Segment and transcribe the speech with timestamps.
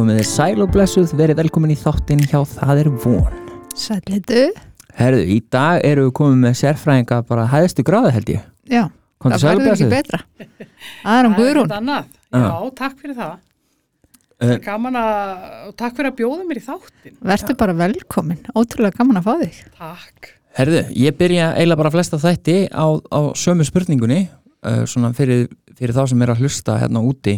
[0.00, 3.34] komið þér sæl og blessuð, verið velkomin í þáttinn hjá Það er von.
[3.76, 4.44] Sælitu.
[4.96, 8.46] Herðu, í dag eru við komið með sérfræðinga bara hæðstu gráði held ég.
[8.70, 8.82] Já,
[9.20, 9.92] Komdu það verður ekki blessuð.
[9.92, 10.20] betra.
[11.02, 11.74] Það er um Það er Guðrún.
[12.30, 12.48] Já.
[12.80, 13.34] Takk fyrir það.
[14.40, 14.54] Eh.
[14.54, 17.16] Er gaman að, og takk fyrir að bjóða mér í þáttin.
[17.32, 18.40] Verður bara velkomin.
[18.56, 19.60] Ótrúlega gaman að fá þig.
[19.76, 20.30] Takk.
[20.56, 24.22] Herðu, ég byrja eiginlega bara flesta þætti á, á sömu spurningunni,
[24.64, 25.46] uh, svona fyrir,
[25.76, 27.36] fyrir þá sem er að hlusta hérna úti.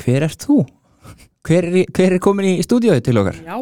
[0.00, 0.62] Hver ert þú?
[1.46, 3.36] Hver er, hver er komin í stúdíóið til okkar?
[3.46, 3.56] Já,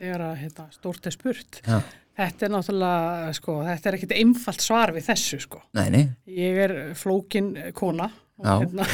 [0.00, 1.58] þegar að hérna, stórt er spurt.
[1.66, 1.80] Já.
[2.18, 5.60] Þetta er náttúrulega, sko, þetta er ekkit einfalt svar við þessu, sko.
[5.78, 6.00] Nei, nei.
[6.34, 8.08] Ég er flókin kona.
[8.38, 8.54] og Já.
[8.64, 8.86] Hérna,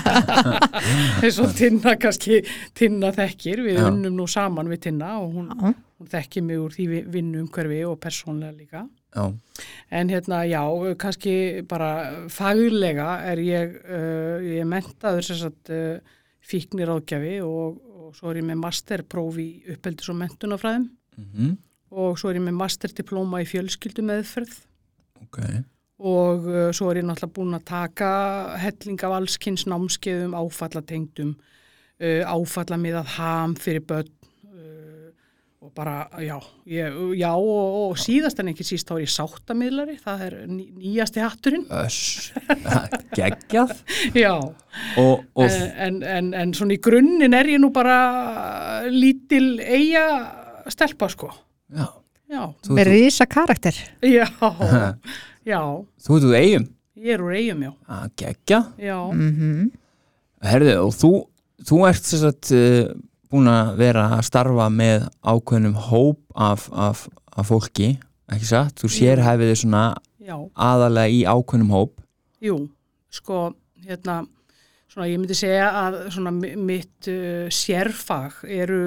[1.22, 2.40] eins og Tinna kannski,
[2.76, 3.62] Tinna þekkir.
[3.66, 3.86] Við Já.
[3.90, 7.80] unnum nú saman við Tinna og hún, hún þekkir mig úr því vi- vinnu umhverfi
[7.88, 8.84] og persónlega líka.
[9.16, 9.24] Já,
[9.90, 10.62] En hérna, já,
[10.96, 15.98] kannski bara faglega er ég, uh, ég er mentaður sagt uh,
[16.40, 20.88] fíknir ágjafi og, og svo er ég með masterpróf í uppeldis og mentunafræðum
[21.20, 21.58] mhm,
[21.90, 24.56] og svo er ég með masterdiplóma í fjölskyldu meðferð
[25.24, 25.38] ok.
[25.98, 28.10] og uh, svo er ég náttúrulega búin að taka
[28.62, 34.16] helling af allskynns námskeiðum, áfallatengdum, uh, áfallamiðað ham fyrir börn
[35.60, 36.38] og bara, já,
[36.72, 40.62] ég, já og, og síðast en ekki síst þá er ég sáttamidlari, það er ný,
[40.80, 42.30] nýjasti hatturinn, Öss,
[43.18, 43.74] geggjað.
[44.24, 44.32] já,
[44.96, 47.98] Og, og en, en, en, en svona í grunninn er ég nú bara
[48.88, 50.06] lítil eiga
[50.72, 51.28] stelpa, sko,
[51.76, 51.90] já,
[52.30, 53.76] já, þú, Með rísa karakter.
[54.00, 54.24] já,
[55.52, 55.60] já,
[56.06, 56.66] þú, þú eigum.
[57.00, 59.68] ég er úr eigum, já, að gegja já, Mm
[60.40, 61.08] Herðu, og þú,
[61.68, 62.86] þú ert sem sagt uh,
[63.30, 67.92] búin að vera að starfa með ákveðnum hóp af, af, af fólki,
[68.30, 68.74] ekki satt?
[68.80, 69.84] Þú sér hefið þið svona
[70.18, 70.36] já.
[70.54, 71.96] aðalega í ákveðnum hóp
[72.40, 72.56] Jú,
[73.12, 73.54] sko,
[73.84, 74.22] hérna,
[74.88, 78.78] svona ég myndi segja að svona mi- mitt uh, sérfag eru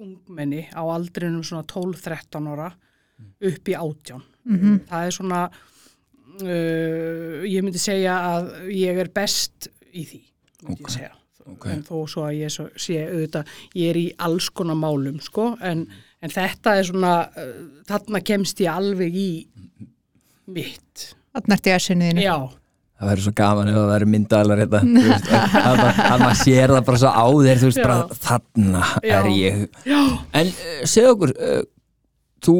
[0.00, 2.70] ungmenni á aldrinum svona 12-13 ára
[3.40, 4.22] upp í átján.
[4.48, 4.78] -hmm.
[4.88, 5.40] Það er svona,
[6.40, 10.20] uh, ég myndi segja að ég er best í því,
[10.64, 11.12] myndi Ok, ég segja.
[11.54, 11.66] Ok.
[11.72, 15.86] En þó svo að ég sé auðvitað, ég er í alls konar málum, sko, en,
[16.20, 17.52] en þetta er svona, uh,
[17.90, 19.30] þarna kemst ég alveg í
[20.50, 21.10] mitt.
[21.36, 22.24] Þannig ert ég að sinni þínu.
[22.26, 22.38] Já,
[23.00, 26.18] Það verður svo gaman ef það verður myndaðalar þetta þú veist, að, að, að, að
[26.20, 27.84] maður sér það bara svo á þér þú veist Já.
[27.86, 29.12] bara þarna Já.
[29.16, 30.00] er ég já.
[30.36, 31.62] En uh, segðu okkur uh,
[32.44, 32.56] þú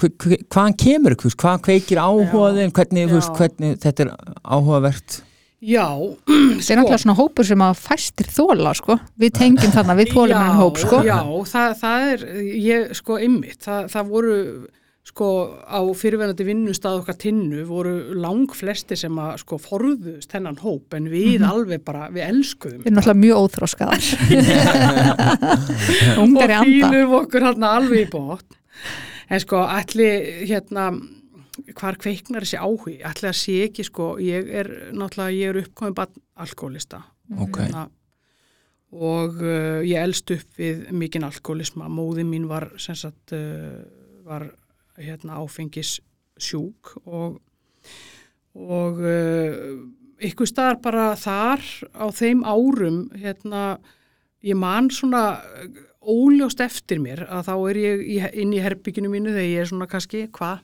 [0.00, 5.18] hva, hva, hvaðan kemur hvaðan kveikir áhugaðin hvernig, hvernig þetta er áhugavert
[5.66, 5.88] Já,
[6.62, 8.94] Það er náttúrulega svona hópur sem að fæstir þóla, sko.
[9.18, 11.02] Við tengjum þarna, við þólum hennan hóp, sko.
[11.06, 11.18] Já,
[11.50, 12.20] það, það er,
[12.62, 14.36] ég, sko, ymmit, það, það voru,
[15.06, 15.26] sko,
[15.66, 21.04] á fyrirvenandi vinnustað okkar tinnu voru lang flesti sem að, sko, forðust hennan hóp, en
[21.10, 21.46] við Mhm.
[21.50, 22.80] alveg bara, við elskuðum.
[22.82, 24.02] Við erum náttúrulega mjög óþróskaðar.
[26.22, 26.66] Ungar í og anda.
[26.66, 28.50] fýlum okkur hérna alveg í bótt.
[29.30, 30.84] En sko, allir, hérna,
[31.76, 32.96] hvar kveiknar þessi áhugi?
[33.06, 37.02] Allir að sé ekki, sko, ég er, náttúrulega, ég er uppkomin bara alkoholista.
[37.36, 37.60] Ok.
[37.62, 37.86] Hérna,
[38.96, 41.90] og uh, ég elst upp við mikinn alkoholisma.
[41.92, 43.82] Móði mín var, sem sagt, uh,
[44.26, 44.48] var
[44.96, 45.98] hérna áfengis
[46.40, 47.40] sjúk og,
[48.56, 49.74] og uh,
[50.24, 53.76] ykkur staðar bara þar á þeim árum, hérna,
[54.46, 55.26] ég man svona
[56.06, 59.88] óljóst eftir mér að þá er ég inn í herbygginu mínu þegar ég er svona
[59.90, 60.62] kannski, hvað,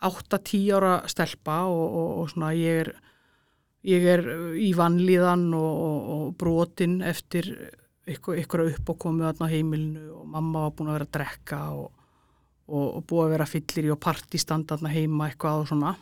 [0.00, 2.92] 8-10 ára stelpa og, og, og svona ég er
[3.86, 4.26] ég er
[4.60, 7.48] í vannlíðan og, og, og brotin eftir
[8.10, 11.14] ykkur, ykkur upp og komið þarna á heimilinu og mamma var búin að vera að
[11.16, 11.88] drekka og,
[12.68, 15.94] og, og búið að vera fyllir í og partistanda þarna heima eitthvað og svona.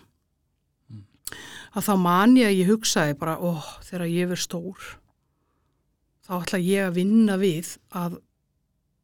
[1.77, 4.87] Að þá man ég að ég hugsaði bara, ó, þegar ég verð stór
[6.25, 8.19] þá ætla ég að vinna við að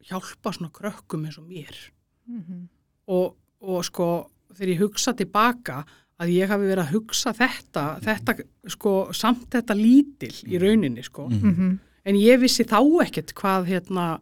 [0.05, 1.77] hjálpa svona krökkum eins og mér.
[2.25, 2.67] Mhm.
[3.05, 4.07] og, og sko
[4.55, 5.81] þegar ég hugsa tilbaka
[6.21, 8.37] að ég hafi verið að hugsa þetta, þetta
[8.71, 11.27] sko samt þetta lítil í rauninni sko.
[11.29, 11.75] Mhm.
[12.05, 14.19] En ég vissi þá ekkert hvað hérna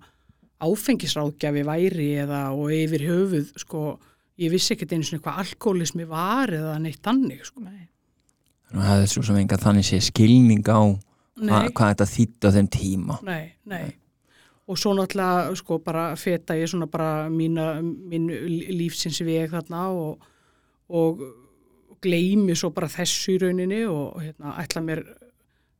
[0.63, 3.99] áfengisráðgjafi væri eða og yfir höfuð sko,
[4.39, 7.65] ég vissi ekkert einu svona hvað alkoholismi var eða neitt þannig sko.
[7.65, 7.89] Nei.
[8.69, 10.81] Þannig að það er svo sem enga þannig sé skilning á
[11.33, 13.93] hva, Nei, hvað þetta þýtti á þeim tíma nei, nei.
[14.69, 18.29] Og svo náttúrulega sko bara feta ég svona bara mína, mín
[18.71, 20.23] lífsins veg þarna og,
[20.93, 21.23] og
[22.03, 25.03] gleymi svo bara þessu í rauninni og hérna ætla mér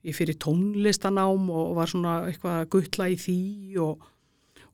[0.04, 3.38] ég fyrir tónlistanám og var svona eitthvað að guttla í því
[3.84, 4.04] og,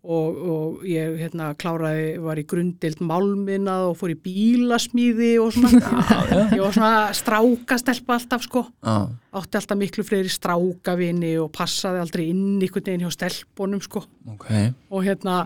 [0.02, 6.10] og, og ég hérna kláraði, var í grundild málminnað og fór í bílasmíði og svona,
[6.56, 8.66] ég var svona strákastelpa alltaf sko.
[8.82, 8.98] Já,
[9.42, 14.06] átti alltaf miklu fleiri strákavinni og passaði aldrei inn einhvern veginn hjá stelpunum sko.
[14.34, 14.50] Ok.
[14.90, 15.44] Og hérna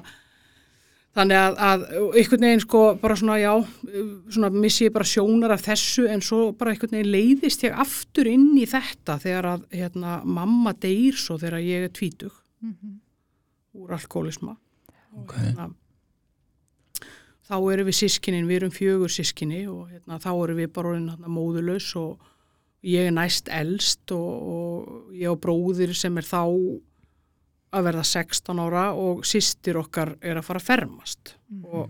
[1.14, 1.84] þannig að, að
[2.18, 3.52] einhvern veginn sko bara svona já,
[4.34, 8.30] svona missi ég bara sjónar af þessu en svo bara einhvern veginn leiðist ég aftur
[8.32, 12.34] inn í þetta þegar að hérna mamma deyr svo þegar ég er tvítug.
[13.74, 14.56] Úr alkoholisma
[15.14, 15.34] og Ok.
[15.38, 15.70] hérna
[17.44, 21.10] þá erum við sískinin, við erum fjögur sískini og hérna, þá erum við bara orðin
[21.12, 22.30] hérna, móðulaus og
[22.88, 26.42] ég er næst elst og, og ég og bróðir sem er þá
[27.74, 31.36] að verða 16 ára og sýstir okkar er að fara að fermast.
[31.66, 31.90] Og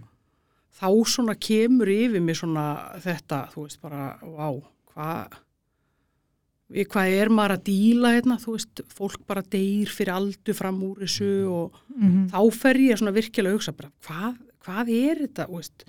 [0.79, 2.67] þá svona kemur yfir mig svona
[3.03, 4.47] þetta, þú veist bara, vá,
[4.93, 5.39] hvað
[6.89, 11.03] hvað er maður að díla hérna, þú veist, fólk bara deyr fyrir aldur fram úr
[11.03, 12.29] þessu og Mhm.
[12.31, 15.83] þá fer ég svona virkilega að hugsa bara, hvað, hvað er þetta, þú veist,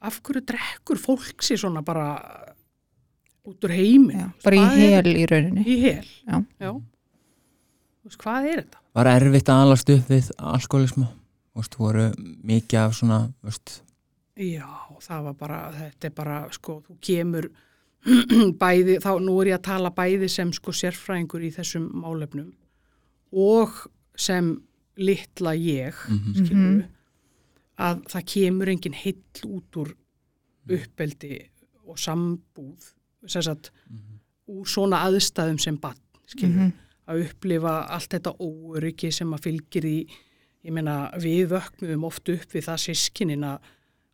[0.00, 2.54] af hverju drekkur fólk sér svona bara
[3.44, 5.64] út úr heimin Já, bara í hel í rauninni.
[5.66, 6.44] Í hel, Já.
[6.60, 6.72] já.
[6.72, 8.78] Þú veist, hvað er þetta?
[8.94, 11.06] Var erfitt að alast upp við alkoholismu?
[11.54, 12.04] Þú veist, voru
[12.46, 13.80] mikið af svona, þú veist,
[14.34, 14.66] Já,
[14.98, 17.44] það var bara, þetta er bara, sko, þú kemur
[18.62, 22.48] bæði, þá nú er ég að tala bæði sem sko sérfræðingur í þessum málefnum
[23.34, 23.76] og
[24.18, 24.50] sem
[24.98, 26.34] litla ég, Mhm.
[26.34, 26.84] skilur
[27.78, 29.94] að það kemur engin heill út úr
[30.70, 31.38] uppeldi
[31.86, 32.92] og sambúð,
[33.26, 33.70] sem sagt,
[34.50, 35.96] úr svona aðstæðum sem bann,
[36.26, 36.72] skilur Mhm.
[37.10, 39.96] Að upplifa allt þetta óöryggi sem að fylgir í,
[40.64, 43.66] ég meina við vöknum oft upp við það sískinin að,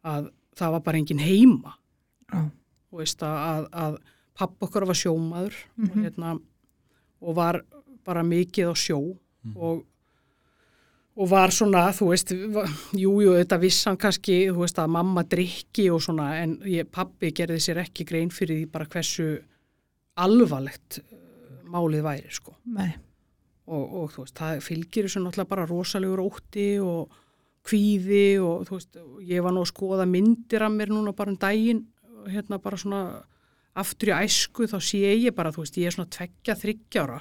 [0.03, 1.77] að það var bara engin heima.
[2.31, 2.41] Já.
[2.91, 3.95] og veist að, að, að
[4.41, 6.33] papp okkar var sjómaður og, hérna,
[7.23, 7.61] og var
[8.07, 8.99] bara mikið á sjó
[9.55, 9.85] og,
[11.21, 12.65] og var svona, þú veist, va-
[12.99, 17.61] jú, þetta vissan kannski, þú veist, að mamma drikki og svona, en ég, pappi gerði
[17.63, 19.29] sér ekki grein fyrir því bara hversu
[20.21, 21.01] alvarlegt
[21.71, 22.55] málið væri, sko.
[23.71, 27.13] Og, og þú veist, það fylgir þessu náttúrulega bara rosalegur ótti og
[27.69, 31.39] kvíði og þú veist, ég var nú að skoða myndir af mér núna bara um
[31.39, 31.85] daginn,
[32.27, 33.03] hérna bara svona
[33.79, 37.21] aftur í æsku, þá sé ég bara, þú veist, ég er svona tveggja, þryggjára,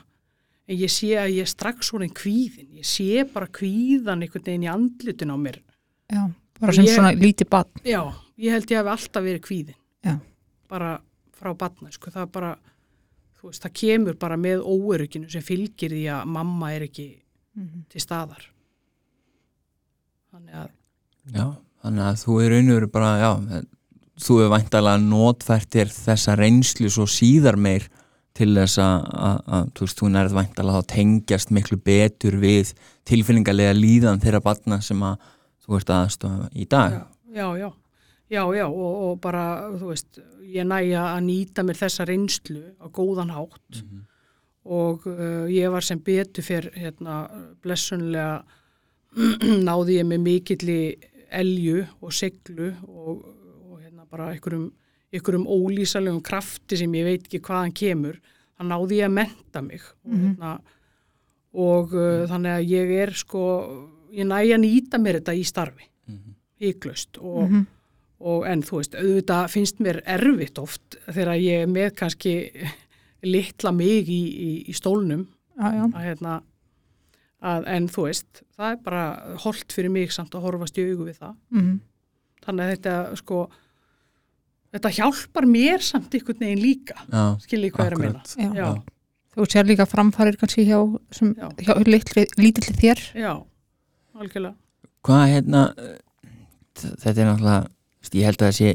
[0.70, 4.66] en ég sé að ég er strax svona kvíðin, ég sé bara kvíðan einhvern veginn
[4.66, 5.60] í andlitin á mér.
[6.10, 6.24] Já,
[6.60, 8.02] bara sem Ég- svona lítið bann Já,
[8.42, 9.78] ég held ég hafi alltaf verið kvíðin.
[10.04, 10.16] Já.
[10.68, 10.96] Bara
[11.38, 12.52] frá batna, sko, það er bara,
[13.40, 17.08] þú veist, það kemur bara með óörygginu sem fylgir því að mamma er ekki
[17.92, 18.44] til staðar.
[20.30, 20.74] Þannig að,
[21.34, 21.46] já,
[21.84, 23.64] þannig að þú er raun og veru bara, já,
[24.20, 27.88] þú er væntalega notfært þér þessa reynslu svo síðar meir
[28.38, 32.74] til þess að, að, að þú veist, þú nærð væntalega þá tengjast miklu betur við
[33.10, 35.18] tilfinningarlega líðan þeirra batna sem að
[35.66, 37.00] þú ert aðstofa í dag.
[37.00, 37.04] já,
[37.40, 37.70] já, já,
[38.30, 39.44] já, já og, og bara,
[39.80, 43.84] þú veist, ég næja að nýta mér þessa reynslu á góðan hátt.
[44.70, 47.24] Og uh, ég var sem betur fyrr, hérna,
[47.64, 48.44] blessunlega
[49.68, 50.82] náði ég með mikilli
[51.34, 53.24] elju og seglu og,
[53.70, 54.68] og hérna bara einhverjum,
[55.14, 58.20] einhverjum ólýsalegum krafti sem ég veit ekki hvaðan kemur,
[58.60, 59.90] þannig náði ég að menta mig.
[60.06, 60.54] Og, hérna,
[61.66, 63.44] og uh, þannig að ég er sko,
[64.14, 65.90] ég næ að nýta mér þetta í starfi,
[66.60, 67.48] híklaust og,
[68.20, 72.34] og en þú veist, auðvitað finnst mér erfitt oft þegar ég er með kannski
[73.24, 75.26] litla mig í, í, í stólnum.
[75.60, 76.36] Já, já, að hérna
[77.40, 79.06] að, en þú veist, það er bara
[79.46, 81.34] holdt fyrir mig samt að horfast í augu við það.
[81.56, 81.74] Mhm,
[82.46, 83.42] þannig að þetta sko
[84.70, 86.96] þetta hjálpar mér samt einhvern veginn líka.
[87.10, 88.80] Já, skiljið hvað er að minna
[89.40, 90.80] þú sér líka framfarir kannski hjá,
[91.16, 91.50] sem, Já.
[91.64, 93.02] hjá litli, lítilli þér.
[93.16, 93.34] Já,
[94.20, 94.56] algjörlega.
[95.06, 95.62] Hvað hérna
[96.80, 97.60] þetta er náttúrulega
[98.18, 98.74] ég held að það sé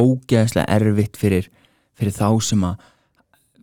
[0.00, 1.50] ógeðslega erfitt fyrir,
[1.98, 2.86] fyrir þá sem að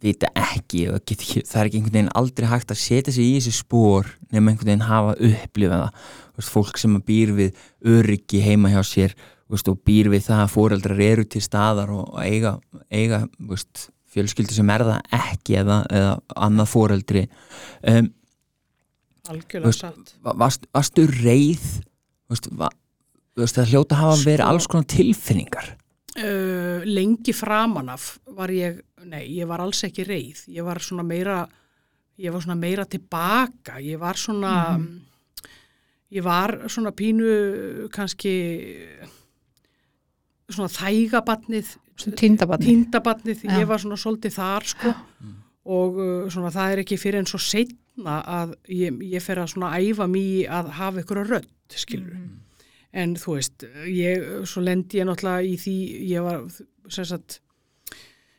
[0.04, 3.38] vita ekki, get ekki það er ekki einhvern veginn aldrei hægt að setja sig í
[3.40, 6.04] þessi spór nema einhvern veginn hafa upplifað það.
[6.38, 7.64] Veist, fólk sem býr við
[7.96, 9.16] öryggi heima hjá sér
[9.50, 12.58] veist, og býr við það að foreldrar eru til staðar og, og eiga,
[12.94, 16.14] eiga veist, fjölskyldu sem er það ekki eða, eða
[16.46, 17.26] annað foreldri.
[17.82, 18.12] Um,
[19.34, 20.14] algjörlega satt.
[20.24, 21.66] Va- varst, varstu reið
[22.30, 22.70] veist, va,
[23.44, 25.74] veist, það hljóta hafa Sko- verið alls konar tilfinningar.
[26.18, 30.48] Uh, lengi framan af var ég, nei, ég var alls ekki reið.
[30.50, 31.44] Ég var svona meira
[32.18, 34.54] ég var svona meira tilbaka ég var svona
[36.10, 38.34] ég var svona pínu kannski
[40.50, 41.76] svona þægabatnið
[42.64, 43.60] tindabatnið, Já.
[43.60, 44.94] ég var svona svolítið þar sko.
[45.68, 49.50] Og uh, svona það er ekki fyrir en svo setna að ég, ég fer að
[49.56, 52.14] svona æfa í að hafa ykkur að rödd, skilur.
[52.94, 55.76] En þú veist, ég, svo lendi ég náttúrulega í því,
[56.08, 56.46] ég var,
[56.90, 57.42] sem sagt,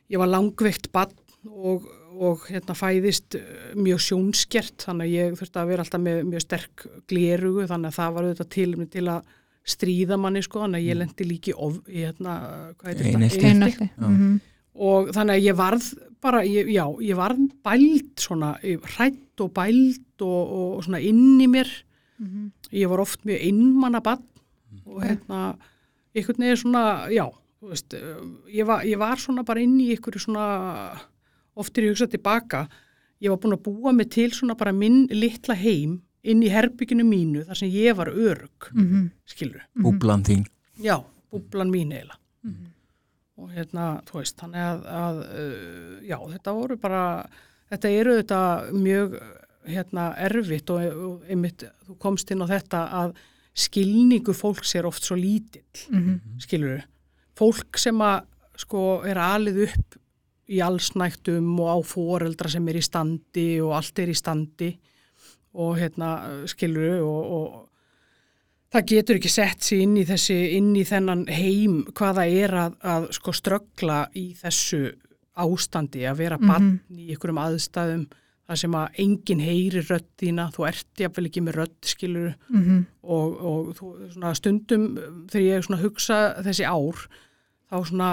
[0.09, 1.13] ég var langveikt bann
[1.47, 1.85] og,
[2.19, 6.43] og hérna fæðist eh, mjög sjónskert, þannig að ég þurfti að vera alltaf með mjög
[6.43, 9.35] sterk glerugu, þannig að það var auðvitað til, til að
[9.69, 12.35] stríða manni, sko, þannig að ég lendi líki of, hérna,
[12.79, 13.43] hvað heitir Einelti.
[13.53, 13.89] Einelti.
[13.99, 14.39] Mhm.
[14.79, 15.87] og þannig að ég varð
[16.23, 21.47] bara, ég, já, ég varð bæld svona, hrætt og bæld og, og svona inn í
[21.51, 21.69] mér
[22.19, 22.51] Mhm.
[22.75, 24.23] ég var oft mjög innmanna bann
[24.89, 25.39] og hérna
[26.15, 27.25] einhvern veginn svona, já
[27.61, 28.19] þú veist, eh,
[28.59, 30.45] ég var, ég var svona bara inn í einhverju svona
[31.59, 32.65] oftir ég hugsa tilbaka
[33.21, 37.03] ég var búin að búa mig til svona bara minn litla heim inn í herbygginu
[37.07, 39.09] mínu þar sem ég var örug Mhm.
[39.25, 40.45] skilur, búblan þín.
[40.81, 42.17] Já, búblan mín eiginlega.
[43.39, 47.03] Og hérna, þú veist, þannig að, að uh, já, þetta voru bara
[47.71, 48.39] þetta eru þetta
[48.75, 49.13] mjög
[49.69, 53.13] hérna erfitt og, og einmitt, þú komst inn á þetta að
[53.55, 56.19] skilningur fólks er oft svo lítill Mhm.
[56.39, 56.83] skilur
[57.39, 58.25] fólk sem að
[58.59, 59.95] sko er alið upp
[60.49, 64.77] í allsnægtum og á foreldra sem er í standi og allt er í standi
[65.53, 67.69] og hérna skilur og, og
[68.73, 72.75] það getur ekki sett sér inn í þessi, inn í þennan heim hvaða er að,
[72.83, 74.91] að sko ströggla í þessu
[75.39, 78.07] ástandi að vera bann í einhverjum aðstæðum
[78.49, 82.79] þar sem að enginn heyri rödd þína, þú ert jafnvel ekki með rödd skilur Mhm.
[83.03, 87.03] og, og þú, svona stundum um, þegar ég hugsa þessi ár
[87.69, 88.09] þá svona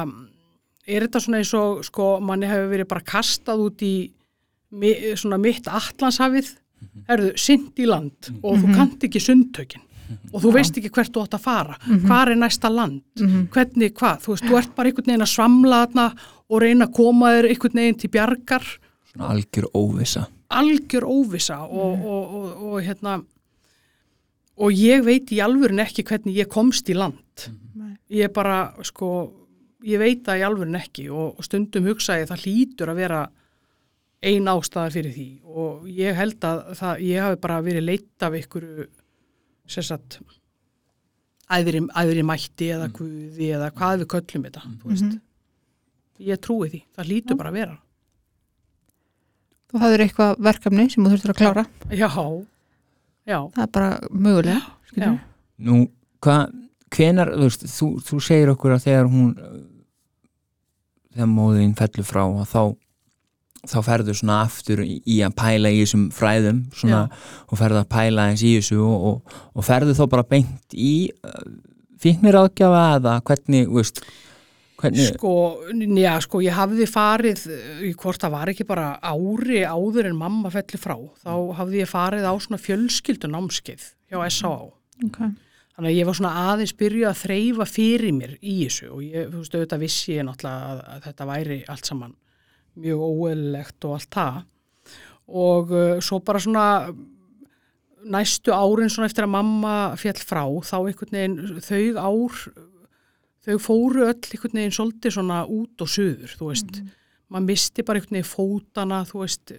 [0.87, 3.95] er þetta svona eins og sko manni hefur verið bara kastað út í
[5.17, 6.53] svona mitt allanshafið
[7.09, 8.29] erðu synd í land.
[8.45, 9.83] Og þú kannt ekki sundtökin.
[10.35, 11.77] Og þú veist ekki hvert þú átt að fara.
[12.05, 13.01] Hvar er næsta land,
[13.51, 14.21] hvernig hvað?
[14.23, 16.05] Þú veist, þú ert bara einhvern veginn að svamla þarna
[16.51, 18.67] og reyna að koma þér einhvern veginn til bjargar
[19.17, 23.17] svona algjör óvisa algjör óvisa og, og, og, og hérna
[24.57, 27.49] og ég veit í alvörin ekki hvernig ég komst í land.
[27.77, 27.97] Nei.
[28.09, 29.09] ég bara sko
[29.85, 33.27] ég veit það í alvörin ekki og, og stundum hugsa ég það hlýtur að vera
[34.27, 38.39] ein ástæða fyrir því og ég held að það, ég hafi bara verið leitt af
[38.39, 38.67] ykkur
[39.69, 40.21] sérsagt
[41.53, 45.19] æðri, æðri mætti eða guði eða hvað við köllum þetta þú veist.
[46.27, 47.77] Ég trúi því, það hlýtur bara að vera
[49.73, 51.67] Þú hafðir eitthvað verkefni sem þú þurftur að klára.
[51.91, 52.09] já,
[53.27, 54.61] já, Það er bara mögulega.
[55.67, 55.79] Nú,
[56.23, 56.53] hvað,
[56.95, 59.31] hvenar, þú veist, þú, þú segir okkur að þegar hún,
[61.15, 62.63] þegar móðin fellur frá að þá,
[63.67, 67.03] þá ferðu svona aftur í, að pæla í þessum fræðum svona,
[67.51, 70.93] og ferðu að pæla eins í þessu og, og, og ferðu þá bara beint í
[71.25, 71.41] uh,
[72.03, 74.03] fíknir ágjafa eða hvernig, veist,
[74.81, 75.33] hvernig, Sko,
[75.97, 77.47] já, sko, ég hafði farið,
[77.87, 81.91] í hvort það var ekki bara ári áður en mamma felli frá, þá hafði ég
[81.91, 84.71] farið á svona fjölskyldunámskeið hjá S.A.A.
[85.07, 85.35] Okay.
[85.77, 89.27] Þannig að ég var svona aðeins byrjuð að þreyfa fyrir mér í þessu og ég,
[89.29, 92.15] þú veist, auðvitað vissi ég náttúrulega að, að þetta væri allt saman
[92.81, 94.39] mjög óeðlilegt og allt það.
[95.27, 96.67] Og uh, svo bara svona
[98.07, 102.41] næstu árin svona eftir að mamma fjall frá, þá einhvern veginn þau ár,
[103.47, 106.81] þau fóru öll einhvern veginn svolítið svona út og suður, þú veist.
[107.31, 109.53] Maður misti bara einhvern veginn fótana, þú veist,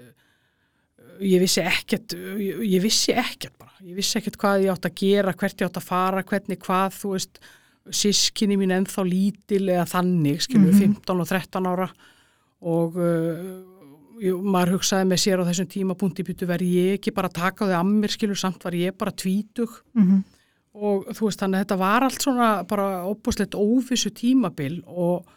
[1.24, 5.00] ég vissi ekkert, ég, ég vissi ekkert bara, ég vissi ekkert hvað ég átt að
[5.02, 7.42] gera, hvert ég átt að fara, hvernig hvað, þú veist,
[7.88, 11.88] sískinni mín ennþá lítil eða þannig, skilur, 15 og 13 ára.
[12.68, 17.38] Og uh, maður hugsaði með sér á þessum tímapunkti býtu verði ég ekki bara að
[17.38, 19.80] taka þau að mér, skilur, samt var ég bara tvítug.
[19.96, 20.26] Mm
[20.78, 25.28] og þú veist, þannig að þetta var allt svona bara opbúslegt óvissu tímabil og,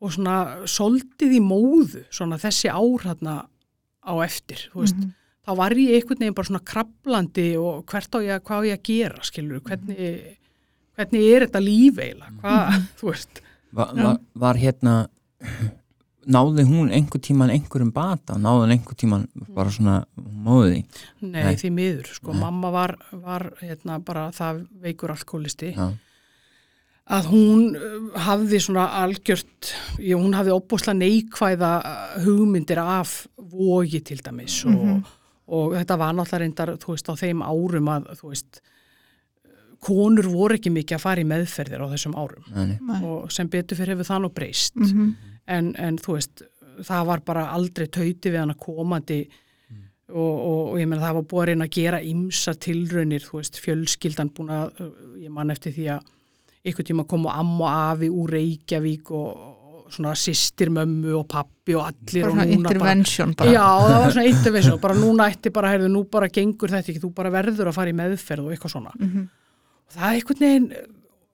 [0.00, 0.38] og svona
[0.70, 3.36] soldið í móðu, svona þessi ár hérna
[4.06, 5.06] á eftir, þú veist,
[5.46, 8.78] þá var ég einhvern veginn bara svona krablandi og hvert á ég, hvað á ég
[8.78, 10.36] að gera, skilur, hvernig,
[10.98, 13.42] hvernig er þetta líf eiginlega, hvað, þú veist,
[13.76, 15.00] var, var, var hérna
[16.26, 20.80] náði hún einhver tíman einhverjum bata, náði hún einhver tíman bara svona móði
[21.22, 21.54] nei, Nei.
[21.60, 25.70] því miður, sko, mamma var, var hérna bara það veikur alkoholisti.
[25.76, 25.86] já,
[27.06, 29.70] að hún uh, hafði svona algjört,
[30.02, 35.12] ég, hún hafði opbúslega neikvæða uh, hugmyndir af vogi til dæmis og,
[35.46, 38.60] og þetta var náttúrulega reyndar, þú veist, á þeim árum að, þú veist,
[39.86, 43.00] konur voru ekki mikið að fara í meðferðir á þessum árum nei, nei.
[43.06, 45.14] og sem betur fyrir hefur það nú breyst Mhm.
[45.46, 46.44] En, en þú veist,
[46.86, 49.22] það var bara aldrei tauti við hana komandi
[50.12, 53.40] og, og, og ég meina það var búið að reyna að gera ymsa tilraunir, þú
[53.40, 54.82] veist, fjölskyldan búin að,
[55.22, 56.12] ég man eftir því að
[56.66, 59.46] einhvern tíma kom og amma og afi úr Reykjavík og,
[59.86, 63.54] og svona sýstir mömmu og pappi og allir bara og núna bara intervention bara.
[63.54, 67.02] Já, það var svona intervention, bara núna ætti bara, heyrðu, nú bara gengur þetta ekki,
[67.02, 68.94] þú bara verður að fara í meðferð og eitthvað svona.
[68.98, 69.26] Mhm.
[69.86, 70.70] Og það er einhvern veginn,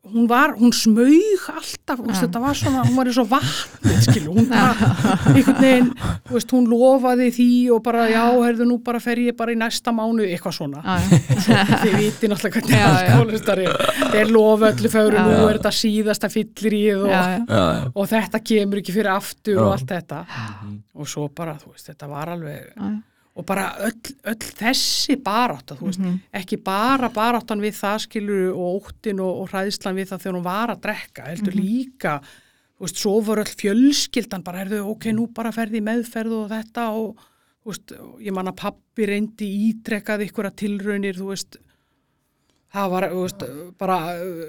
[0.02, 2.14] hún var, hún smaug alltaf, ja.
[2.24, 4.88] þetta var svona, hún var eins og vatnið, skilu, hún bara,
[5.30, 5.92] einhvern veginn,
[6.26, 9.58] þú veist, hún lofaði því og bara, já, heyrðu, nú bara fer ég bara í
[9.60, 10.98] næsta mánu, eitthvað svona.
[11.84, 13.68] Þið viti náttúrulega hvernig alkoholistari,
[14.16, 17.22] þeir lofa öllu fögru, Já, nú er þetta síðasta fyllir í og, já.
[17.94, 19.62] og þetta kemur ekki fyrir aftur Já.
[19.62, 20.20] og allt þetta.
[20.98, 22.74] Og svo bara, þú veist, þetta var alveg.
[23.34, 26.18] Og bara öll, öll þessi barátta, þú veist, Mhm.
[26.34, 30.44] ekki bara baráttan við það skilur og óttin og, og hræðslan við það þegar hún
[30.44, 31.62] var að drekka, heldur Mhm.
[31.64, 32.20] líka,
[32.78, 36.88] þú veist, svo voru öll fjölskyldan bara, herðu, ok, nú bara ferði meðferð og þetta
[36.92, 37.16] og,
[37.64, 41.56] þú veist, ég man að pappi reyndi ítrekkað ykkur að tilraunir, þú veist,
[42.74, 43.96] það var, þú veist, bara,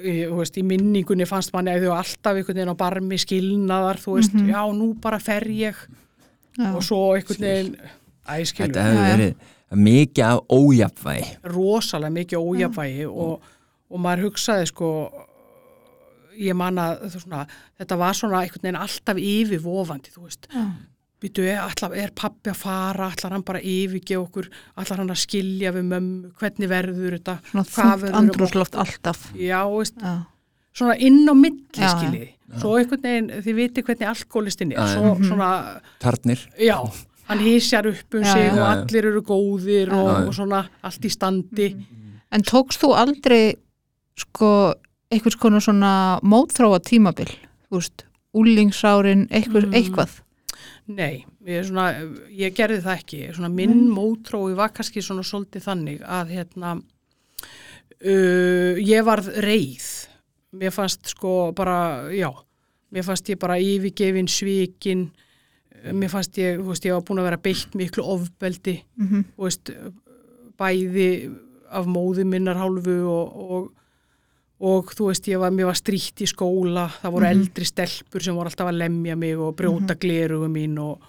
[0.04, 3.98] í- þú veist, í minningunni fannst manni að þau alltaf einhvern veginn á barmi skilnaðar,
[4.00, 4.50] þú veist, Mhm.
[4.52, 5.76] já, nú bara fer ég
[6.58, 6.76] Já.
[6.76, 7.78] og svo einhvern veginn,
[8.28, 9.18] æskilur Þetta hefur Já, já.
[9.18, 9.36] verið
[9.84, 11.30] mikið af ójafnvægi.
[11.56, 13.54] Rosalega mikið ójafvægi og,
[13.90, 14.90] og maður hugsaði sko
[16.40, 17.44] ég man að þú svona,
[17.82, 20.64] þetta var svona einhvern veginn alltaf yfirvofandi þú veist, Já.
[21.22, 24.48] býtu, er, allar, er pappi að fara, allar hann bara yfirgeð okkur?
[24.82, 26.32] Allar hann að skilja við mömmu?
[26.42, 27.36] Hvernig verður þetta?
[27.52, 29.28] Svona Hvað þungt andrúsloft alltaf.
[29.38, 30.14] já, veist, Já.
[30.74, 31.94] svona inn á milli Já, já.
[32.00, 32.30] skiljiði,
[32.62, 34.94] svo einhvern veginn þið viti hvernig alkoholistinn er, Já, já.
[34.98, 35.52] svo svona
[36.02, 36.42] Tarnir.
[36.58, 36.78] Já,
[37.34, 41.68] hann hísjar upp um sig og allir eru góðir og, og svona allt í standi
[42.34, 43.56] En tókst þú aldrei
[44.18, 44.48] sko
[45.14, 47.30] einhvers konar svona mótþróa tímabil,
[47.70, 49.76] þú veist, úlingsárin, eitthvað, Mm.
[49.78, 50.16] eitthvað.
[50.88, 51.92] Nei, ég, svona,
[52.34, 53.20] ég gerði það ekki.
[53.36, 56.72] Svona minn mótrói var kannski svona svolítið þannig að hérna,
[58.02, 59.88] uh, ég varð reið.
[60.58, 62.30] Mér fannst sko bara, já,
[62.94, 65.12] mér fannst ég bara yfirgefin svikin,
[65.92, 69.24] mér fannst ég, þú veist, ég var búin að vera beitt miklu ofbeldi, Mm -hmm.
[69.38, 69.70] veist,
[70.58, 71.32] bæði
[71.74, 73.72] af móði minnar hálfu og, og,
[74.64, 77.32] og þú veist, ég var, var strítt í skóla, það voru Mhm.
[77.40, 81.00] eldri stelpur sem voru alltaf að lemja mig og brjóta glerugum mín og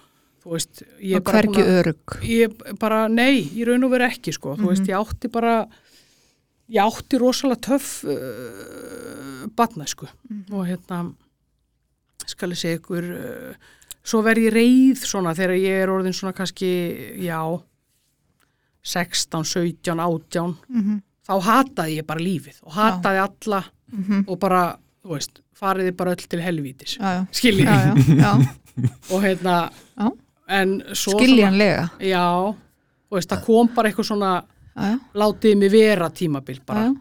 [0.43, 0.81] þú veist,
[1.15, 2.19] Og hvergi örug.
[2.23, 4.89] ég bara, nei, ég raun og veru ekki sko, þú veist, Mhm.
[4.89, 5.67] ég átti bara
[6.67, 10.53] ég átti rosalega töff uh, batnæsku Mhm.
[10.53, 11.13] og hérna
[12.25, 13.53] skal ég segja ykkur uh,
[14.05, 16.69] svo verð ég reið svona þegar ég er orðin svona kannski,
[17.25, 17.39] já
[18.85, 21.01] 16, 17, 18 Mm -hmm.
[21.27, 23.63] þá hataði ég bara lífið og hataði alla
[24.27, 26.97] og bara, þú veist, fariði bara öll til helvítis.
[26.99, 27.25] Já, já.
[27.31, 28.47] skiljið Já, já, já.
[29.11, 30.11] og hérna Já.
[30.47, 31.87] en svo Skiljanlega.
[31.87, 32.53] svona, já,
[33.09, 34.43] þú veist, það kom bara eitthvað svona
[34.75, 34.99] Já, já.
[35.13, 36.95] látiði mig vera tímabil bara Já, já.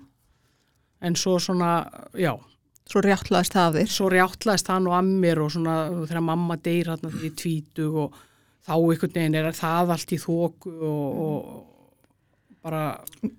[1.01, 2.39] en svo svona, já
[2.91, 3.89] Svo réttlaðist það af þér.
[3.89, 8.19] svo rjáttlaðist það nú að mér og svona þegar mamma deyr hérna því tvítug og
[8.67, 11.65] þá einhvern veginn er það allt í þóku og, og
[12.65, 12.83] bara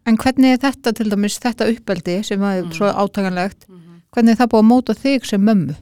[0.05, 2.71] En hvernig er þetta til dæmis, þetta uppeldi sem er Mm.
[2.73, 4.01] svo átakanlegt, Mhm.
[4.13, 5.75] hvernig er það búið að móta þig sem mömmu?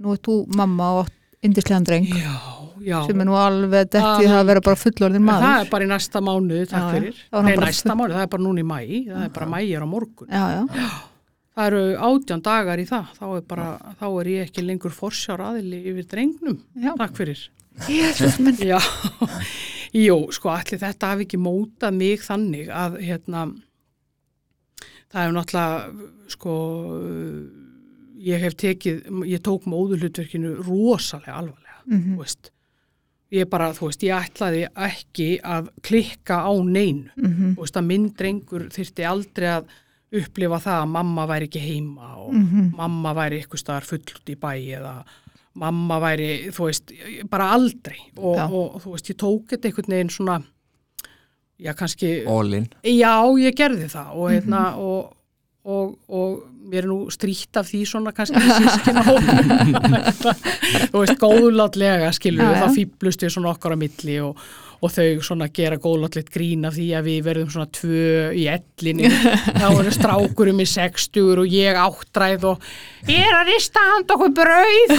[0.00, 1.08] Nú er þú mamma og
[1.42, 2.36] indislegan dreng já,
[2.80, 5.42] já sem er nú alveg dettið Ah, það að vera bara fullorðin maður.
[5.48, 6.92] það er bara í næsta mánuð, takk Já, já.
[6.92, 9.80] fyrir Nei, næsta mánuð, það er bara núna í mæ það er bara mæ er
[9.82, 10.90] á morgun Já, já.
[11.58, 13.68] Það eru átján dagar í það þá er, bara,
[13.98, 16.92] þá er ég ekki lengur forsjár aðili yfir drengnum, Já.
[17.00, 17.40] takk fyrir
[19.94, 23.42] jú, sko, allir þetta hafi ekki mótað mig þannig að, hérna,
[25.08, 26.54] það hefur náttúrulega, sko,
[28.28, 32.14] ég hef tekið, ég tók móðurhlutverkinu rosalega alvarlega, Mhm.
[32.14, 32.50] þú veist.
[33.32, 37.54] Ég bara, þú veist, ég ætlaði ekki að klikka á neinu, Mhm.
[37.56, 39.64] þú veist, að minn drengur þyrfti aldrei að
[40.12, 42.70] upplifa það að mamma væri ekki heima og Mhm.
[42.76, 45.04] mamma væri eitthvað staðar full út í bæ eða
[45.54, 46.92] mamma væri, þú veist,
[47.28, 48.44] bara aldrei og, Já.
[48.50, 50.42] og þú veist, ég tók þetta einhvern veginn svona
[51.60, 54.78] já, kannski, All-in já, ég gerði það og hérna, Mhm.
[54.78, 55.12] og,
[55.64, 59.02] og, og mér er nú strítt af því svona kannski sískina
[60.92, 62.62] þú veist, góðlátlega skilur við, já.
[62.62, 64.36] það fýblust við svona okkar á milli og,
[64.78, 69.10] og þau svona gera góðlátlegt grín af því að við verðum svona tvö í ellinni.
[69.60, 72.68] Þá eru strákurum í sextugur og ég áttræð og
[73.10, 74.90] ég er að rista hand okkur brauð.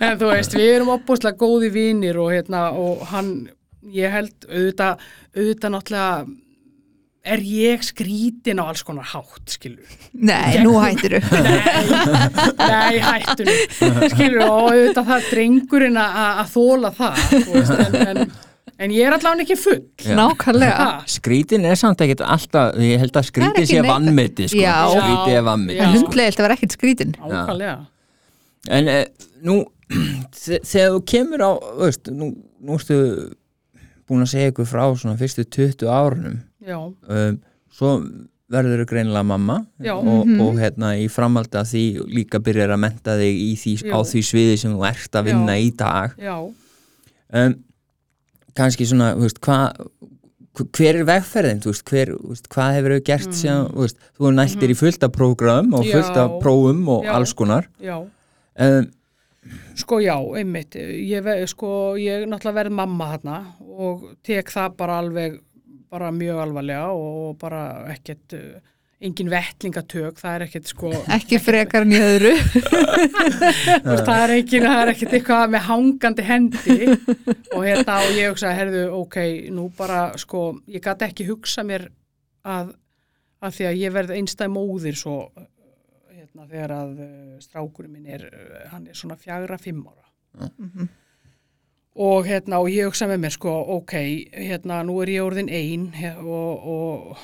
[0.00, 3.50] En þú veist, við erum opbúslega góði vinir og hérna, og hann
[3.92, 5.02] ég held auðvitað,
[5.36, 6.24] auðvitað náttúrulega
[7.24, 9.84] er ég skrítin á alls konar hátt, skilur
[10.16, 11.40] Nei, nú hættir þú.
[12.70, 13.56] Nei, hættu nú,
[14.14, 18.22] skilur og auðvitað það er drengurinn að, að þóla það, þú veist, en, en,
[18.86, 19.78] en ég er allavega ekki full.
[20.00, 20.14] Já.
[20.16, 20.78] Nákvæmlega.
[20.80, 24.62] Ha, Skrítin er samt ekkert alltaf ég held að skrítin sé vannmeti sko.
[24.64, 24.76] Já.
[24.96, 25.84] skrítin er vannmeti Já.
[25.90, 27.14] En hundlega er þetta verið ekkert skrítin.
[27.20, 27.76] ákvæmlega.
[28.80, 29.04] En eh,
[29.44, 29.58] nú,
[30.40, 31.50] þe- þegar þú kemur á,
[31.84, 32.32] veist, nú,
[32.64, 32.96] nú ertu
[34.08, 36.40] búin að segja ykkur frá svona fyrstu 20 árunum
[36.78, 37.38] um,
[37.72, 37.92] svo
[38.50, 39.56] verður þau greinilega mamma
[39.94, 41.82] og, og hérna í framhaldi að því
[42.18, 45.54] líka byrjar að menta þig í því, á því sviði sem þú ert að vinna
[45.54, 45.62] Já.
[45.62, 46.16] í dag.
[46.18, 46.36] Já,
[47.32, 47.54] um,
[48.58, 49.86] kannski svona, hvað
[50.74, 54.00] hver er vegferðin, þú veist, hver, þú veist, hvað hefur þau gert síðan, þú veist,
[54.18, 56.34] þú er næltir í fullt af prógram og fullt af Mhm.
[56.34, 56.40] Já.
[56.42, 57.12] prófum og Já.
[57.14, 57.68] alls konar.
[57.80, 58.00] Já.
[58.58, 58.90] Um,
[59.74, 63.36] Sko já, einmitt, ég, sko, ég náttúrulega verð mamma þarna
[63.78, 65.38] og tek það bara alveg,
[65.90, 68.58] bara mjög alvarlega og bara ekkert, uh,
[69.00, 72.32] engin vettlingatök, það er ekkert sko, Ekki frekar en í öðru.
[72.36, 74.34] þú veist, það er
[74.84, 76.76] er ekkert eitthvað með hangandi hendi
[77.56, 79.18] og hérna og ég hugsa, herðu, ok,
[79.56, 81.88] nú bara sko, ég gæti ekki hugsa mér
[82.44, 82.74] að,
[83.40, 85.16] að því að ég verð einstæð móðir svo,
[86.12, 90.06] hérna, þegar að uh, strákurinn minn er, uh, hann er svona fjagra, fimm ára.
[91.96, 93.94] Og hérna og ég hugsa með mér sko ok,
[94.32, 97.16] hérna nú er ég orðin ein he- og, og,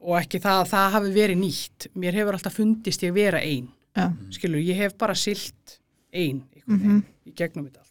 [0.00, 3.72] og ekki það að það hafi verið nýtt mér hefur alltaf fundist ég vera ein
[3.94, 4.10] Já.
[4.30, 5.80] skilur, ég hef bara silt
[6.12, 7.02] ein mm -hmm.
[7.26, 7.82] í gegnum þetta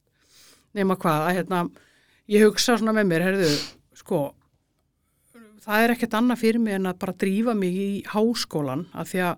[0.73, 1.69] nema hvað, að hérna
[2.27, 3.49] ég hugsa svona með mér, herðu
[3.93, 4.33] sko,
[5.63, 9.19] það er ekkert annað fyrir mig en að bara drífa mig í háskólan af því
[9.19, 9.37] að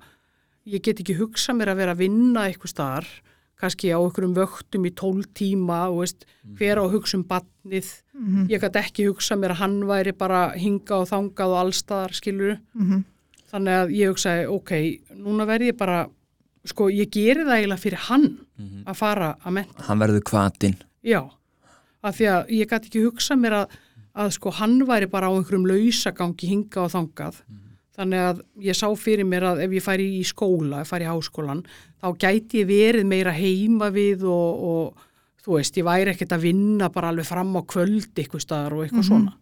[0.65, 3.07] ég get ekki hugsa mér að vera að vinna eitthvað staðar
[3.59, 6.25] kannski á einhverjum vöktum í tól tíma og veist,
[6.59, 7.87] hver á hugsa um batnið
[8.51, 12.57] ég gæti ekki hugsa mér að hann væri bara hinga og þangað og allstaðar skilur
[13.51, 14.71] þannig að ég hugsaði ok,
[15.15, 16.07] núna verð ég bara
[16.65, 18.27] sko, ég geri það eiginlega fyrir hann
[18.87, 21.21] að fara að menta hann verður kvatin Já,
[22.01, 23.75] af því að ég gæti ekki hugsa mér að,
[24.15, 27.35] að sko hann væri bara á einhverjum lausagangi hinga og þangað.
[27.95, 31.05] Þannig að ég sá fyrir mér að ef ég færi í skóla, ef ég færi
[31.05, 31.61] í háskólan,
[32.03, 35.05] þá gæti ég verið meira heima við og, og
[35.45, 38.83] þú veist, ég væri ekkert að vinna bara alveg fram á kvöld eitthvað staðar og
[38.83, 39.35] eitthvað svona.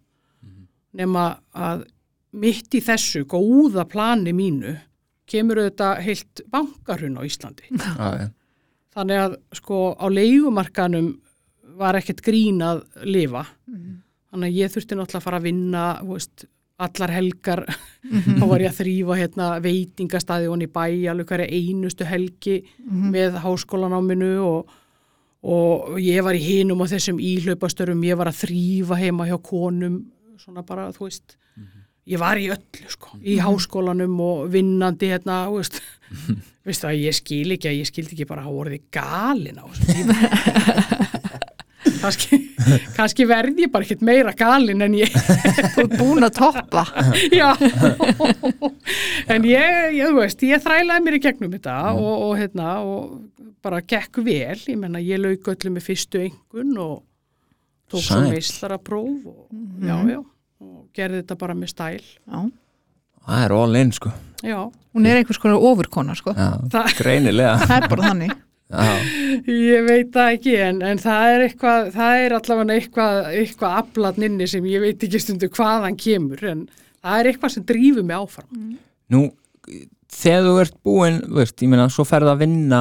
[0.94, 1.86] Nema að
[2.38, 4.76] mitt í þessu góða plani mínu
[5.30, 7.68] kemur auðvitað heilt bankarhun á Íslandi.
[7.74, 8.30] Já.
[8.94, 11.14] Þannig að sko á leigumarkanum
[11.80, 13.42] var ekkert grín að lifa.
[14.30, 16.44] Þannig að ég þurfti náttúrulega að fara að vinna veist,
[16.82, 17.62] allar helgar.
[18.38, 22.58] Þá var ég að þrýfa hérna, veitingastæði honni í bæ alveg hverja einustu helgi
[23.14, 24.74] með háskólanáminu og,
[25.44, 30.02] og ég var í hinum á þessum íhlaupastörum, ég var að þrýfa heima hjá konum,
[30.40, 31.36] svona bara, þú veist,
[32.10, 35.80] ég var í öllu sko, í háskólanum og vinnandi hérna, þú veist,
[36.66, 39.64] veistu að ég skil ekki að ég skildi ekki bara að hafa orðið galin á
[39.70, 41.20] þessum tíma.
[42.00, 42.38] kannski,
[42.96, 45.12] kannski verði ég bara ekkert meira galin en ég,
[45.74, 46.84] Þú ert búin að toppa.
[47.34, 47.50] já,
[49.32, 53.48] en ég, ég, þú veist, ég þrælaði mér í gegnum þetta og, og hérna, og
[53.64, 56.94] bara gekk vel, ég menna, ég lauk öllu með fyrstu engun og
[57.92, 58.30] tók svo Sæll.
[58.32, 59.42] meistarapróf og,
[59.84, 60.20] já, já,
[60.64, 62.40] og gerði þetta bara með stæl, Já.
[63.24, 64.12] það er all in sko
[64.44, 64.58] já,
[64.94, 66.30] Hún er einhvers konar ofurkona, sko.
[66.36, 68.34] já, Það- greinilega Það er bara þannig.
[69.44, 74.26] Ég veit það ekki en, en það er eitthvað, það er allavega eitthvað, eitthvað aflatn
[74.28, 76.64] inni sem ég veit ekki stundu hvaðan kemur en
[77.04, 78.76] það er eitthvað sem drífur mig áfram.
[79.12, 79.22] nú
[80.14, 82.80] þegar þú ert búin, þú veist, ég meina svo ferð að vinna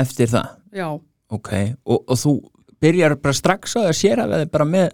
[0.00, 0.48] eftir það.
[0.76, 0.88] Já,
[1.30, 1.50] ok,
[1.86, 2.32] og, og þú
[2.80, 4.90] byrjar bara strax á því að sér að veði bara með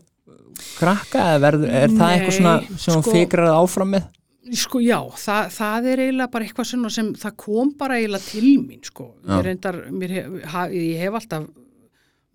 [0.78, 4.06] krakka eða verður, er það Nei, eitthvað svona sem þú sko- fikrar það áfram með
[4.54, 8.50] sko já, það, það er eiginlega bara eitthvað svona sem það kom bara eiginlega til
[8.62, 9.08] mín sko.
[9.42, 11.46] Reyndar, mér hef, ha, ég hef alltaf,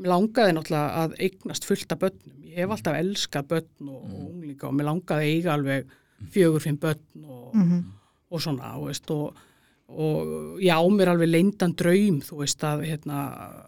[0.02, 2.38] langaði náttúrulega að eignast fullt af börnum.
[2.52, 5.95] Ég hef alltaf elskað börn og, og unglinga og mér langaði að eiga alveg
[6.34, 7.56] fjögur, fimm börn og,
[8.32, 9.38] og svona, þú veist, og,
[9.91, 13.21] og ég á mér alveg leyndan draum, þú veist, að hérna,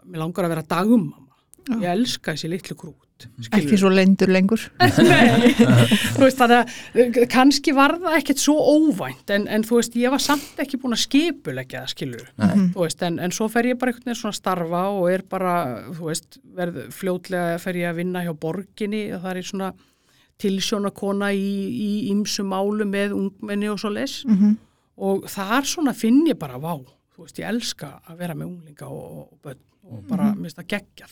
[0.04, 1.23] mér langar að vera dagumamma.
[1.72, 2.98] Ég elska þessi litlu krút.
[3.24, 3.60] skilurðu.
[3.60, 4.64] Ekki svo lendur lengur.
[5.10, 5.54] Nei,
[6.16, 6.54] þú veist að
[7.32, 10.98] kannski var það ekkert svo óvænt en, en þú veist ég var samt ekki búin
[10.98, 12.26] að skipulegja það skilur
[12.74, 15.24] þú veist en, en svo fer ég bara einhvern veginn svona að starfa og er
[15.30, 15.56] bara,
[15.94, 19.74] þú veist, verð fljótlega fer ég að vinna hjá borginni og það er svona
[20.44, 24.20] tilsjónakona í, í ýmsum málu með ungmenni og svo les
[25.00, 26.76] og þar svona finn ég bara vá,
[27.16, 30.64] þú veist ég elska að vera með unglinga og, og börn og bara mm -hmm.
[30.68, 31.12] geggjað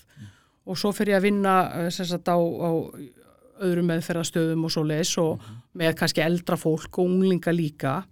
[0.66, 2.72] og svo fer ég að vinna eh, sagt á, á
[3.62, 5.42] öðrum meðferðastöðum og svo les og
[5.78, 8.04] með kannski eldra fólk og unglinga líka.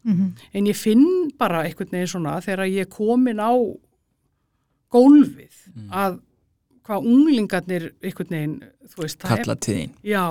[0.53, 3.49] En ég finn bara einhvern veginn svona þegar ég er komin á
[4.93, 5.57] gólfið
[5.93, 6.19] að
[6.89, 8.55] hvað unglingarnir einhvern veginn,
[8.89, 9.91] þú veist, kalla þín.
[10.05, 10.25] Já,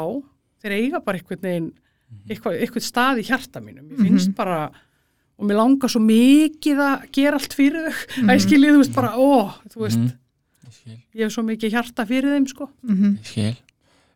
[0.62, 1.68] þeir eiga bara einhvern veginn,
[2.28, 3.90] eitthvað, eitthvað stað í hjarta mínum.
[3.94, 4.64] Ég finnst bara,
[5.38, 8.00] og mér langar svo mikið að gera allt fyrir þau.
[8.22, 8.28] Mhm.
[8.30, 10.16] að ég skilji, þú veist, bara, ó, þú veist Mhm.
[10.68, 10.98] Ég skil.
[11.16, 13.16] ég hef svo mikið hjarta fyrir þeim, sko Mhm.
[13.22, 13.56] Ég skil.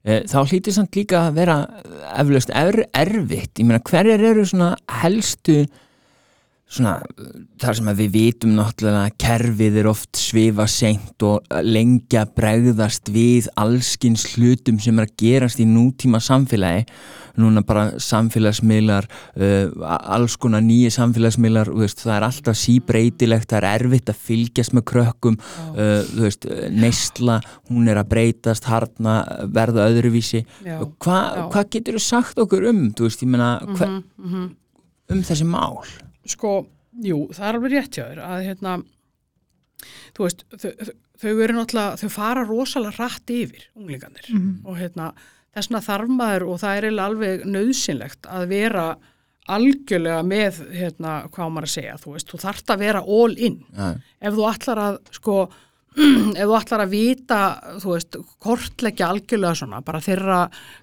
[0.05, 1.57] Eh, Þá hlýtir samt líka að vera
[2.19, 3.55] eflaust er, erfitt.
[3.61, 5.67] Ég meina, hverjar eru svona helstu
[6.73, 6.99] svona,
[7.61, 13.51] þar sem við vitum náttúrulega að kerfið er oft svifa seint og lengja bregðast við
[13.61, 16.87] allskins hlutum sem er að gerast í nútíma samfélagi.
[17.41, 19.71] Núna bara samfélagsmiðlar uh,
[20.13, 24.85] alls konar nýju samfélagsmiðlar veist, það er alltaf síbreytilegt það er erfitt að fylgjast með
[24.91, 27.39] krökkum uh, veist, uh, neysla
[27.71, 30.45] hún er að breytast, harna verða öðruvísi.
[30.61, 31.19] Já, Hva,
[31.53, 34.49] hvað getur þú sagt okkur um veist, meina, hva, mhm, mhm.
[35.13, 35.81] um þessi mál
[36.27, 36.67] sko,
[37.03, 38.75] jú, það er alveg rétt hjá þér að hérna
[40.17, 40.71] þú veist, þau,
[41.23, 44.29] þau- eru náttúrulega þau fara rosalega rætt yfir unglingarnir.
[44.31, 44.53] Mhm.
[44.67, 45.13] og hérna
[45.57, 48.87] þessna þarf maður og það er alveg nöðsynlegt að vera
[49.49, 53.35] algjörlega með hérna, hvað á maður að segja, þú veist, þú þarft að vera all
[53.37, 53.65] in.
[53.77, 53.89] Ja,
[54.23, 55.37] ef þú ætlar að sko
[56.40, 57.38] ef þú ætlar að vita
[57.83, 60.38] þú veist, kortleggja algjörlega svona bara þeirra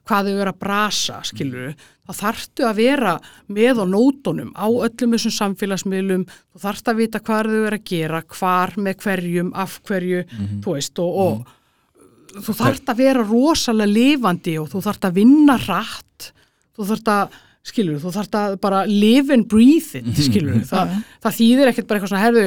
[0.08, 3.16] hvað þau eru að brasa skilur, þá þarftu að vera
[3.50, 7.88] með á nótunum á öllum þessum samfélagsmiðlum, þú þarft að vita hvað þau eru að
[7.94, 10.26] gera, hvar með hverjum af hverju,
[10.64, 15.58] þú veist og, og þú þarft að vera rosalega lifandi og þú þarft að vinna
[15.66, 16.34] rætt,
[16.78, 21.38] þú þarft að skilur, þú þarft að bara live and breathe it, skilur, það, það
[21.40, 22.44] þýðir ekkert bara eitthvað svona, herðu,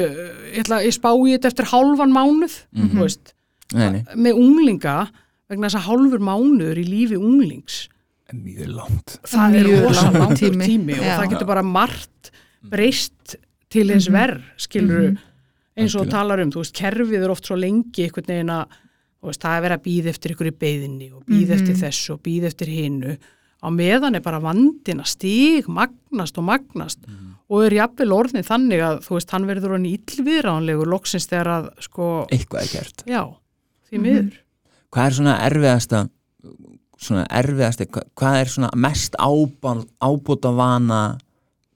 [0.57, 3.33] ég, ég spái þetta eftir hálfan mánuð, þú veist.
[3.73, 4.97] Nei, nei, með unglinga
[5.49, 7.83] vegna þess að hálfur mánuður í lífi unglings
[8.33, 9.17] mjög langt.
[9.29, 12.31] það er Mjög rosa langur langur tími, tími, og það getur bara margt
[12.71, 13.35] breyst
[13.73, 16.13] til hins verð skilur eins og þú Algjörlega.
[16.13, 18.75] talar um, þú veist, kerfið er oft svo lengi einhvern veginn að,
[19.21, 22.15] þú veist, það er verið að býða eftir ykkur í beðinni og býða eftir þessu
[22.15, 23.15] og býða eftir hinnu
[23.63, 26.99] á meðan er bara vandin að stíg magnast og magnast
[27.49, 31.69] og er jafnvel orðin þannig að þú veist, hann verður hann íllviðránlegur loksins þegar að,
[31.85, 33.03] sko, eitthvað er gert.
[33.07, 33.21] Já
[33.89, 34.37] því miður.
[34.93, 36.03] Hvað er svona erfiðasta
[37.03, 41.01] svona erfiðasta, hva- hvað er svona mest ábóta vana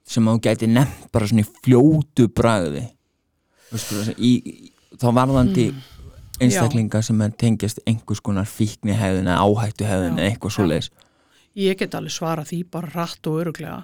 [0.08, 2.86] sem þú gæti nefnt bara svona í fljótu bragði?
[3.72, 5.66] Vistu, í, í, þá varðandi
[6.40, 10.90] einstaklinga sem er tengjast einhvers konar fíkni hefðin eða áhættu hefðin Já, eða eitthvað svoleiðis
[11.58, 13.80] Ég get alveg svara því bara rætt og öruglega.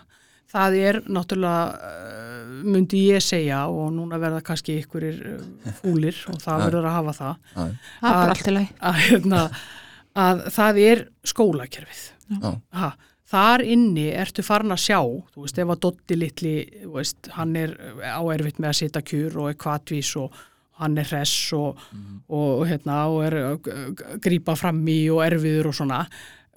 [0.54, 6.38] Það er náttúrulega, uh, myndi ég segja og núna verða kannski ykkurir uh, fúlir og
[6.44, 7.64] það verður að hafa það, Já,
[8.04, 8.70] Það er allt í lagi.
[8.92, 9.42] að, hérna,
[10.28, 12.04] að það er skólakerfið.
[12.38, 12.92] já, Ha,
[13.34, 15.00] þar inni ertu farin að sjá,
[15.34, 17.74] þú veist, ef að Dotti litli, þú veist, hann er
[18.06, 20.38] á erfitt með að sita kjur og er kvatvís og
[20.84, 21.82] hann er hress og,
[22.30, 26.04] og, hérna, og er að g- grípa fram í og erfiður og svona,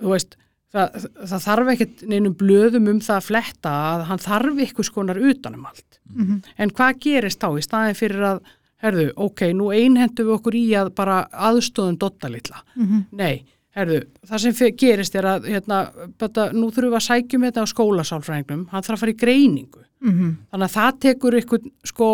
[0.03, 0.37] þú veist,
[0.77, 5.21] það, það þarf ekkert neinum blöðum um það að fletta að hann þarf ykkur skonar
[5.33, 5.99] utanum allt.
[6.13, 6.39] Mhm.
[6.59, 8.41] En hvað gerist þá í staðin fyrir að,
[8.85, 12.63] herðu, ok, nú einhendum við okkur í að bara aðstóðum Dotta litla.
[12.77, 13.07] Mhm.
[13.13, 13.45] Nei,
[13.77, 15.81] herðu, það sem gerist er að hérna,
[16.19, 19.83] bata, nú þurfum við að sækjum þetta á skólasálfræðingnum, hann þarf að fara í greiningu.
[20.05, 20.37] Mhm.
[20.53, 22.11] Þannig að það tekur ykkur sko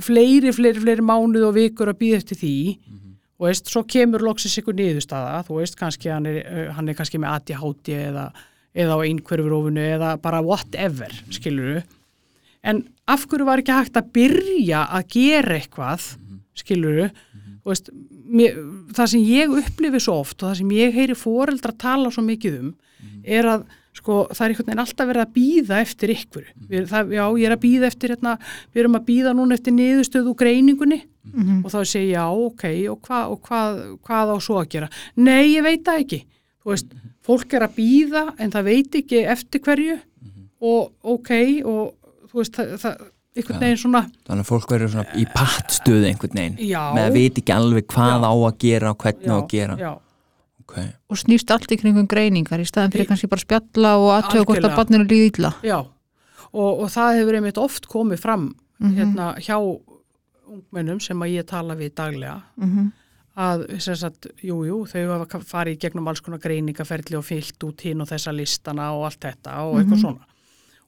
[0.00, 2.78] fleiri, fleiri, fleiri mánuð og vikur að býða eftir því
[3.42, 6.94] og veist, svo kemur loksins ykkur niðurstaða, þú veist, kannski hann er, eh, hann er
[6.94, 8.28] kannski með ADHD eða,
[8.70, 11.82] eða á einhverfurofinu eða bara whatever, skilur
[12.62, 16.04] En af hverju var ekki hægt að byrja að gera eitthvað,
[16.54, 17.08] skilur
[17.66, 17.90] veist,
[18.30, 18.58] mér,
[18.94, 22.58] það sem ég upplifi svo oft og það sem ég heyri foreldra tala svo mikið
[22.60, 22.72] um
[23.26, 26.44] er að sko, það er einhvern veginn alltaf verið að býða eftir ykkur.
[26.70, 28.36] Við, það, já, ég er að býða eftir hérna,
[28.72, 31.64] við erum að býða núna eftir niðurstöðu úr greiningunni Mhm.
[31.64, 34.88] og þá segi ég, já, ok, og, hva, og hvað, hvað á svo að gera?
[35.16, 36.24] Nei, ég veit það ekki.
[36.64, 39.98] Þú veist, fólk er að býða en það veit ekki eftir hverju
[40.62, 41.30] og ok,
[41.64, 41.94] og
[42.30, 42.96] þú veist, það, það
[43.32, 46.82] einhvern veginn svona, þannig að fólk verður svona í pattstöðu einhvern veginn já.
[46.92, 48.28] með að veit ekki alveg hvað Já.
[48.28, 49.92] á að gera og hvernig á já, að gera Já,
[50.60, 50.86] okay.
[51.08, 54.68] Og snýst allt í kringum greiningar í staðan fyrir kannski bara spjalla og aðtöða hvort
[54.68, 55.54] að barninu líði illa.
[55.64, 55.78] já.
[56.52, 58.50] Og, og það hefur einmitt oft komið fram
[58.82, 58.94] Mhm.
[58.98, 59.56] hérna hjá
[60.52, 62.92] ungmennum sem að ég tala við daglega Mhm.
[63.36, 67.80] að sem sagt, jú, jú, þau hafa farið gegnum alls konar greiningaferli og fyllt út
[67.80, 70.26] hinn og þessa listana og allt þetta og eitthvað svona.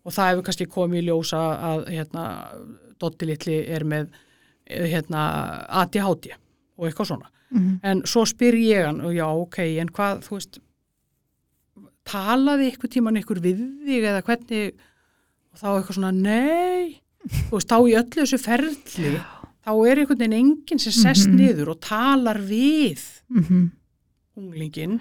[0.04, 2.24] Og það hefur kannski komið í ljósa að hérna,
[3.00, 4.08] Dotti litli er með
[4.66, 6.34] eh, hérna, ADHD
[6.78, 7.30] og eitthvað svona.
[7.50, 7.80] Mhm.
[7.82, 10.58] En svo spyr ég hann, og já, ok, en hvað, þú veist,
[12.04, 14.74] talaði ykkur tíman ykkur við þig eða hvernig,
[15.54, 17.00] og þá eitthvað svona, nei,
[17.48, 19.14] þú veist, þá í öllu þessu ferli,
[19.64, 21.38] þá er einhvern veginn enginn sem sest Mhm.
[21.40, 23.00] niður og talar við
[23.30, 23.70] Mhm.
[24.36, 25.00] unglingin,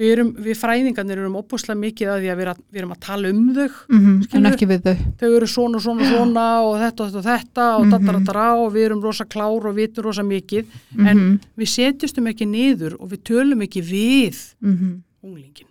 [0.00, 3.00] við, erum, við fræðingarnir erum opuslega mikið að því að við, að- við erum að
[3.00, 4.52] tala um þau mm en Skilurðu?
[4.54, 4.96] ekki við þau.
[5.20, 8.86] Þau eru svona, svona, svona og þetta og þetta og þetta og dataratara og við
[8.88, 10.64] erum rosa klár og vitum rosa mikið.
[10.98, 15.66] En Mhm, við setjumstum ekki niður og við tölum ekki við mhm, unglingin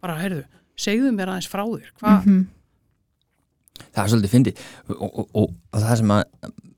[0.00, 0.44] bara, heyrðu,
[0.76, 1.90] segðu mér aðeins frá þér.
[2.00, 2.46] Hvað, mhm.
[3.94, 4.56] það er svolítið fyndið.
[4.88, 6.24] Og, og, og, og það sem að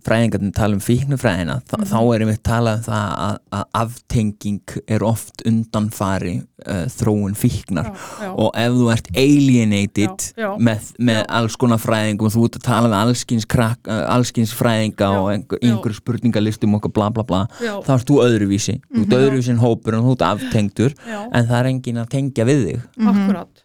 [0.07, 5.05] fræðingarnir tala um fíknufræðina þá, þá erum við talað um það að, að aftenging er
[5.07, 7.91] oft undanfari uh, þróun fíknar.
[7.91, 12.61] Já, já, og ef þú ert alienated Já, með, með alls konar fræðingum þú ert
[12.61, 17.45] að tala við allskins, krak, uh, allskins fræðinga og einhver, spurningalistum og bla bla bla
[17.59, 21.47] þá ert þú öðruvísi, þú ert öðruvísi en hópur og þú ert aftengdur já, en
[21.53, 22.91] það er engin að tengja við þig.
[23.07, 23.56] Akkurat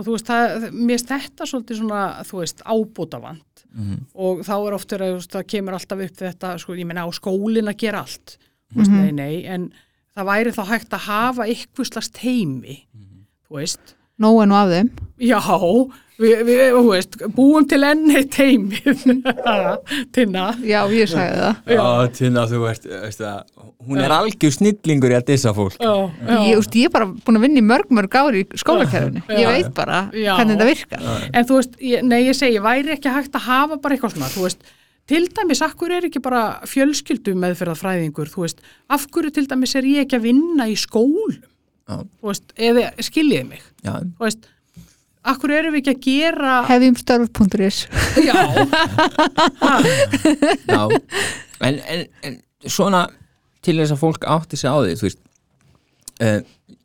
[0.00, 3.98] og þú veist, það, mér finnst þetta svolítið svona, þú veist, ábútavand Mhm.
[4.18, 7.10] og þá er oftur að veist, það kemur alltaf upp þetta, sko, ég menna á
[7.14, 8.36] skólin að gera allt,
[8.72, 9.68] þú veist, nei, nei en
[10.16, 12.80] það væri þá hægt að hafa ykkur slags teimi,
[13.46, 14.88] þú veist Nóg en og af þeim.
[15.20, 15.38] Já,
[16.20, 19.04] við, við, þú veist, búum til enni teimið,
[20.14, 20.46] Tinna.
[20.64, 21.60] Já, ég sagði það.
[21.76, 21.84] Já,
[22.16, 23.38] Tina, þú ert, veist það,
[23.88, 25.78] hún er algjör snillingur í að dissa fólk.
[25.80, 25.92] Já,
[26.48, 29.24] Ég, úst, ég er bara búin að vinna í mörg mörg ári í skólakerfinu.
[29.28, 29.38] Já.
[29.40, 30.34] Ég veit bara Já.
[30.38, 31.06] hvernig þetta virkar.
[31.32, 34.32] En þú veist, ég, nei, ég segi, væri ekki hægt að hafa bara eitthvað svona,
[34.34, 34.74] þú veist,
[35.10, 38.60] til dæmis, hverju er ekki bara fjölskyldu meðferðafræðingur, þú veist,
[38.92, 41.59] af hverju til dæmis er ég ekki að vinna í skólum, Já,
[42.22, 44.50] veist, eða skiljiði mig, já, þú veist,
[45.40, 47.80] hverju erum við ekki að gera, Hefjum störf.is
[48.24, 48.36] já,
[50.74, 50.82] já.
[51.60, 53.06] En, en, en svona
[53.64, 55.20] til þess að fólk átti sig á því þú veist
[56.24, 56.38] uh,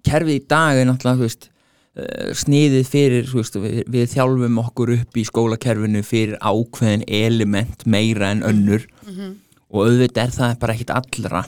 [0.05, 4.61] kerfið í dag er náttúrulega þú veist uh, sniðið fyrir þú veist, við, við þjálfum
[4.65, 8.87] okkur upp í skólakerfinu fyrir ákveðin element meira en önnur.
[9.75, 11.45] Og auðvitað er það bara ekkit allra.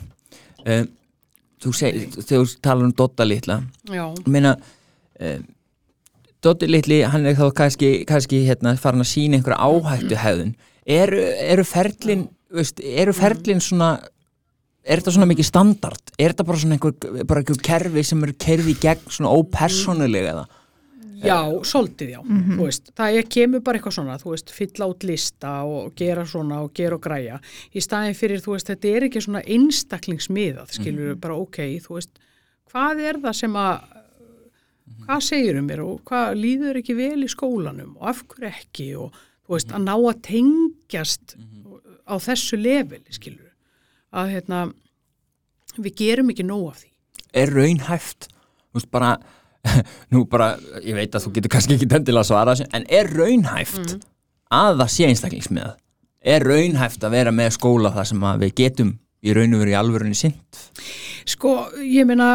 [0.66, 0.86] Uh,
[1.64, 3.62] þú segir, þegar þú talar um Dotta litla.
[4.28, 5.38] Meina uh,
[6.44, 10.54] Dotti litli, hann er þá kannski, kannski hérna, farin að sína einhverja áhættu hefðun
[10.88, 13.98] eru, eru ferlin veist, eru ferlin svona
[14.88, 16.14] er þetta svona mikið standard?
[16.16, 20.46] Er þetta bara svona einhver, bara einhver kerfi sem eru kerfi gegn svona ópersónulega eða
[21.24, 25.06] já, svolítið já, þú veist, það er, kemur bara eitthvað svona, þú veist, fylla út
[25.08, 27.40] lista og gera svona og gera og græja,
[27.74, 32.22] í staðin fyrir, þú veist, þetta er ekki svona einstaklingsmiðað, skilur bara, ok, þú veist,
[32.72, 33.88] hvað er það sem að,
[35.06, 38.90] hvað segir um mér og hvað líður ekki vel í skólanum og af hverju ekki
[39.02, 41.38] og, þú veist, að ná að tengjast
[42.08, 43.52] á þessu leveli, skilur
[44.12, 44.66] að, hérna,
[45.78, 46.92] við gerum ekki nóg af því.
[47.38, 49.18] er raunhæft þú veist bara
[50.14, 50.54] nú bara,
[50.84, 53.98] ég veit að þú getur kannski ekki endilega að svara þessu, en er raunhæft
[54.54, 55.74] að það sé einstaklingsmiða
[56.28, 59.74] er raunhæft að vera með skóla þar sem að við getum í raun og veru
[59.74, 60.62] í alvörunni sint
[61.28, 62.30] Sko, ég meina,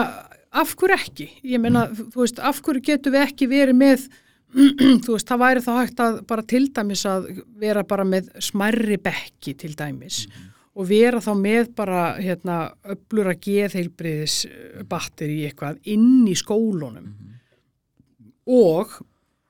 [0.53, 1.29] af hverju ekki?
[1.49, 4.07] Ég meina, þú veist, af hverju getum við ekki verið með,
[5.05, 7.29] þú veist, það væri þá hægt að bara til dæmis að
[7.63, 10.27] vera bara með smærri bekki til dæmis
[10.73, 12.59] og vera þá með bara, hérna,
[12.95, 14.39] öflura geðheilbriðis
[14.89, 17.11] batteri í eitthvað inn í skólunum.
[18.49, 18.97] Og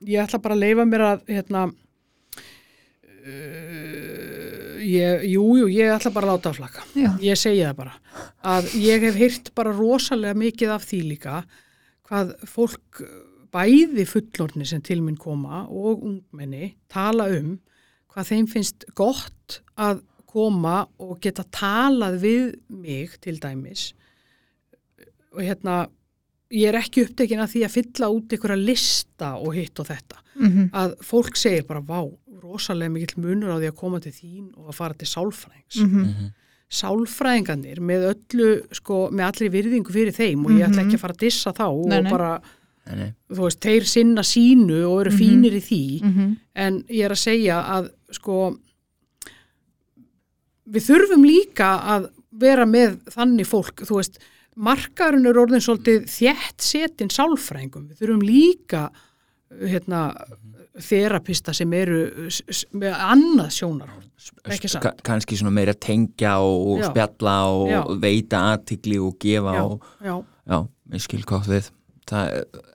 [0.03, 1.65] ég ætla bara að leifa mér að, hérna,
[3.23, 7.09] uh, ég, jú, jú, ég ætla bara að láta að flaka Já.
[7.23, 7.93] ég segi það bara
[8.53, 11.43] að ég hef heyrt bara rosalega mikið af því líka
[12.07, 13.03] hvað fólk
[13.53, 17.55] bæði fullorni sem til minn koma og ungmenni tala um
[18.13, 20.03] hvað þeim finnst gott að
[20.33, 23.91] koma og geta talað við mig til dæmis
[25.33, 25.77] og hérna
[26.53, 30.19] ég er ekki upptekin að því að fylla út einhverja lista og hitt og þetta
[30.35, 30.71] Mhm.
[30.73, 31.99] að fólk segir bara vá,
[32.41, 36.31] rosalega mikill munur á því að koma til þín og að fara til sálfræðings Mhm.
[36.73, 41.13] sálfræðingarnir með öllu, sko, með allir virðingu fyrir þeim og ég ætla ekki að fara
[41.13, 42.41] að dissa þá Nei, og bara,
[42.87, 43.13] Nei, nei.
[43.29, 46.37] þú veist, þeir sinna sínu og eru fínir í því Mhm.
[46.55, 48.57] en ég er að segja að, sko
[50.73, 52.09] við þurfum líka að
[52.43, 54.19] vera með þannig fólk, þú veist
[54.53, 58.87] markarinn er orðin svolítið þjætt setin sálfræðingum, við þurfum líka
[59.61, 60.03] hérna
[60.81, 61.99] þerapista sem eru
[62.73, 63.51] með annað
[64.81, 66.87] Ka- kannski svona meira tengja og, Já.
[66.89, 67.81] spjalla og Já.
[68.01, 69.83] veita aðtigli og gefa já, og
[70.47, 70.57] já,
[70.95, 71.69] ég skil hvað við.
[72.07, 72.31] Það,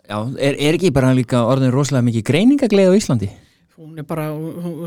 [0.08, 3.30] já, er, er ekki bara líka orðin rosalega mikið greiningagleið á Íslandi
[3.78, 4.28] hún er bara,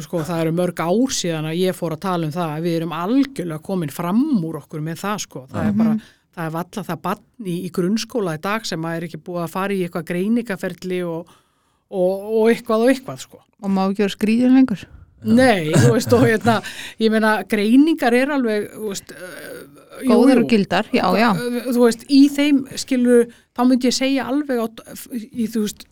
[0.03, 2.79] sko, það eru mörg ár síðan að ég fór að tala um það að við
[2.79, 5.93] erum algjörlega komin fram úr okkur með það, sko, það er bara
[6.31, 9.53] það er valla það batni í grunnskóla í dag sem að er ekki búið að
[9.53, 11.35] fara í eitthvað greiningaferli og,
[11.91, 13.41] og, og eitthvað og eitthvað, sko.
[13.61, 14.85] Og má ekki vera skrýðin lengur?
[15.21, 16.55] Nei, þú veist, og hérna,
[17.01, 20.17] ég meina, greiningar er alveg, þú veist, uh, jú.
[20.17, 21.29] og gildar, já, já.
[21.67, 24.67] Þú veist, í þeim skilur, þá myndi ég segja alveg á,
[25.13, 25.85] í, þú veist,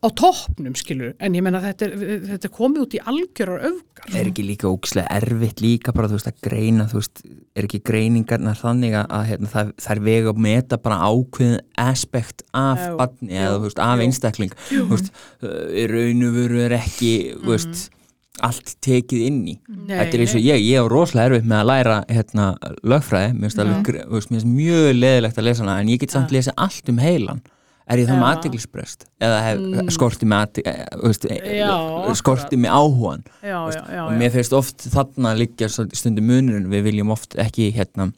[0.00, 1.94] á toppnum skilur, en ég menna þetta er,
[2.30, 6.16] þetta er komið út í algjörar öfgar er ekki líka ógislega erfitt líka bara þú
[6.16, 7.22] veist að greina, þú veist,
[7.56, 11.60] er ekki greiningarnar þannig að, að hérna, það, það er vega að meta bara ákveðin
[11.84, 14.06] aspekt af Já, barni jú, eða þú veist, af jú.
[14.06, 14.58] einstakling.
[14.70, 17.86] Þú veist, í raun og veru er ekki þú veist,
[18.40, 19.56] allt tekið inn í.
[19.68, 22.50] Nei, þetta er eins og ég, ég á rosalega erfitt með að læra hérna,
[22.88, 23.56] lögfræði, mér
[24.16, 27.42] finnst mjög leðilegt að lesa hana en ég get samt lesa allt um heilan
[27.90, 28.30] er ég það með Já.
[28.34, 29.90] aðtiklisbrest eða hef, Mm.
[29.90, 30.40] skorti með
[31.02, 35.34] veist, Já, skorti með áhugan já, já, já, og mér finnst oft þarna
[35.74, 38.12] svolítið stundum munurinn, við viljum oft ekki hérna,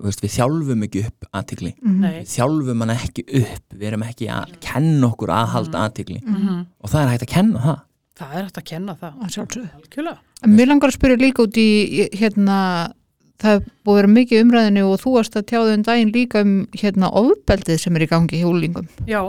[0.00, 2.20] veist, við þjálfum ekki upp aðtikli, Nei.
[2.22, 6.66] við þjálfum hann ekki upp, við erum ekki að kenna okkur að halda aðtikli Mhm.
[6.80, 7.80] og það er hægt að kenna það.
[8.20, 10.18] Það er hægt að kenna það.
[10.46, 12.92] Mér langar að spyrja líka út í hérna,
[13.40, 16.42] það er búið að vera mikið umræðinu og þú varst að tjáðu um daginn líka
[16.44, 18.88] um hérna ofbeldið sem er í gangi í hjúlingum.
[19.08, 19.22] já,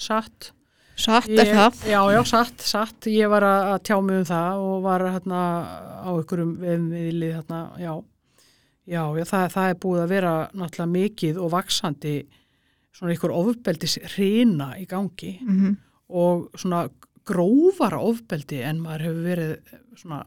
[0.00, 0.52] satt
[1.00, 1.76] Satt Ég- er það?
[1.88, 3.06] Já, já, satt, satt.
[3.08, 5.38] Ég var að tjá mig um það og var hérna
[6.04, 7.94] á einhverjum viðlið hérna, já.
[8.90, 12.14] Já, já það, það er búið að vera náttúrulega mikið og vaksandi
[12.92, 15.76] svona einhver ofbeldis hrina í gangi Mm
[16.10, 16.88] og svona
[17.24, 19.50] grófara ofbeldi en maður hefur verið
[19.94, 20.24] svona,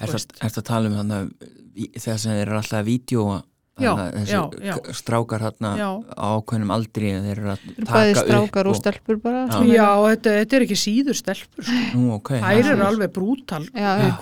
[0.00, 3.38] Er það að tala um þannig að þegar sem þeir eru alltaf að vídjóa
[3.76, 3.92] Já,
[4.24, 4.74] já, já.
[4.96, 9.42] strákar hérna á ákveðnum aldri þeir eru að taka bæði upp strákar og stelpur bara.
[9.52, 9.58] Já.
[9.68, 11.80] já, þetta, þetta er ekki síður stelpur, sko.
[11.92, 13.66] Nú, ok Þær eru er- alveg brútal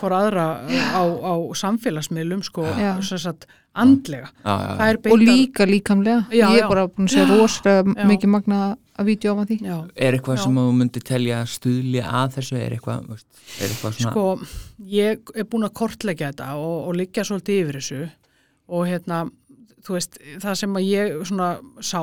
[0.01, 0.47] hvora aðra
[0.91, 2.65] á, á samfélagsmiðlum, sko,
[3.07, 4.27] sagt, andlega.
[4.43, 6.25] Já, já, Það er Og beitar- líka líkamlega.
[6.35, 8.59] Já, ég er bara búin að segja rosalega mikið magna
[8.99, 9.57] að vídeo á því.
[9.63, 9.77] Já.
[9.95, 10.43] Er eitthvað Já.
[10.43, 14.27] sem þú myndir telja stuðli að þessu, er eitthvað, er eitthvað svona Sko,
[14.83, 18.03] ég er búin að kortleggja þetta og, og liggja svolítið yfir þessu
[18.67, 19.29] og hérna,
[19.85, 21.51] þú veist, það sem að ég svona
[21.83, 22.01] sá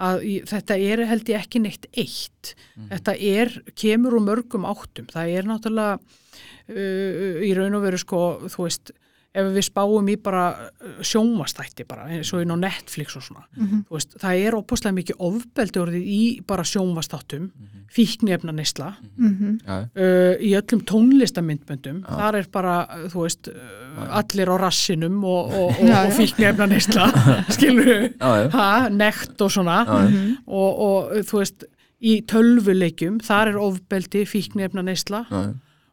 [0.00, 2.54] að þetta er held ég ekki neitt eitt.
[2.88, 5.08] Þetta er, kemur úr mörgum áttum.
[5.12, 8.94] Það er náttúrulega uh, í raun og veru sko, þú veist,
[9.30, 13.44] ef við spáum í bara uh, sjónvastætti bara, eins og inn á Netflix og svona,
[13.54, 17.50] þú veist, það er opaslega mikið ofbeldi orðið í bara sjónvastáttum,
[17.90, 24.04] fíknefna neysla, Mm já, uh, í öllum tónlistamindböndum þar er bara, uh, þú veist uh,
[24.20, 27.08] allir á rassinum og, og, og, og fíknefna neysla
[27.54, 28.50] skilur já.
[28.54, 29.82] ha, nekt og svona.
[29.86, 30.36] Já.
[30.46, 31.66] og, og þú veist
[32.00, 35.42] í tölvuleikjum, þar er ofbeldi fíknefna neysla já,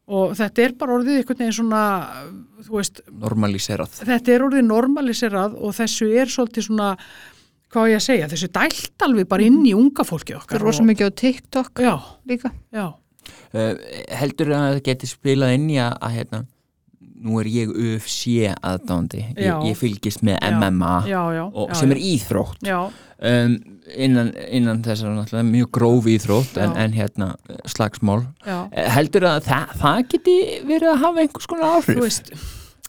[0.08, 1.82] og þetta er bara orðið einhvern veginn svona
[2.64, 3.98] þú veist, normaliserað.
[4.08, 6.92] þetta er orðið normaliserað og þessu er svolítið svona
[7.74, 10.60] hvað á ég að segja, þessu dælt alveg bara inn í unga fólki Það okkar
[10.62, 11.94] er rosa mikið á TikTok já,
[12.32, 12.54] líka.
[12.72, 13.74] já, uh,
[14.22, 16.42] heldur að það geti spilað inn í að, að hérna,
[17.24, 20.40] nú er ég UFC aðdándi, ég, ég fylgist með.
[20.58, 21.44] MMA já, já.
[21.48, 22.66] og, sem er íþrótt.
[23.18, 23.56] Um,
[23.98, 27.32] innan, innan þessar mjög gróf íþrótt en, en hérna
[27.70, 28.22] slagsmál.
[28.46, 30.36] Eh, heldur að það, það geti
[30.68, 31.96] verið að hafa einhvers konar áhrif?
[31.98, 32.34] Þú veist,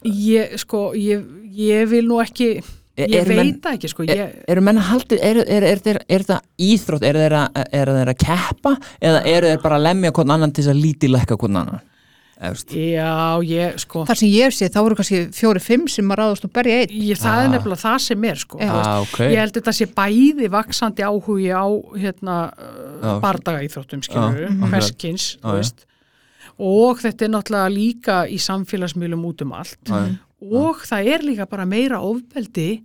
[0.05, 1.25] ég, sko, ég,
[1.57, 2.59] ég vil nú ekki,
[2.99, 6.41] Er- ég eru veit það ekki, sko, Er, ég, er, er, er, er, er það
[6.69, 8.73] íþrótt, er þeir að, er þeir að keppa?
[8.99, 11.87] Eða eru þeir bara að lemja hvern annan til þess að lítilegka hvern annan?
[12.39, 16.45] Veist, já, ég, sko, Þar sem ég sé þá eru kannski fjóri-fimm sem að ráðast
[16.47, 16.93] og berja einn.
[16.95, 17.53] ég, það er Ah.
[17.57, 21.67] nefnilega það sem er, sko, ah, ok, ég held þetta sé bæði vaksandi áhugi á,
[21.99, 22.37] hérna,
[23.03, 23.21] Já.
[23.21, 24.49] bardaga íþróttum, skilur, Já,
[25.43, 25.53] þú já.
[25.59, 25.85] veist,
[26.59, 30.19] og þetta er náttúrulega líka í samfélagsmiðlum út um allt já.
[30.41, 32.83] og það er líka bara meira ofbeldi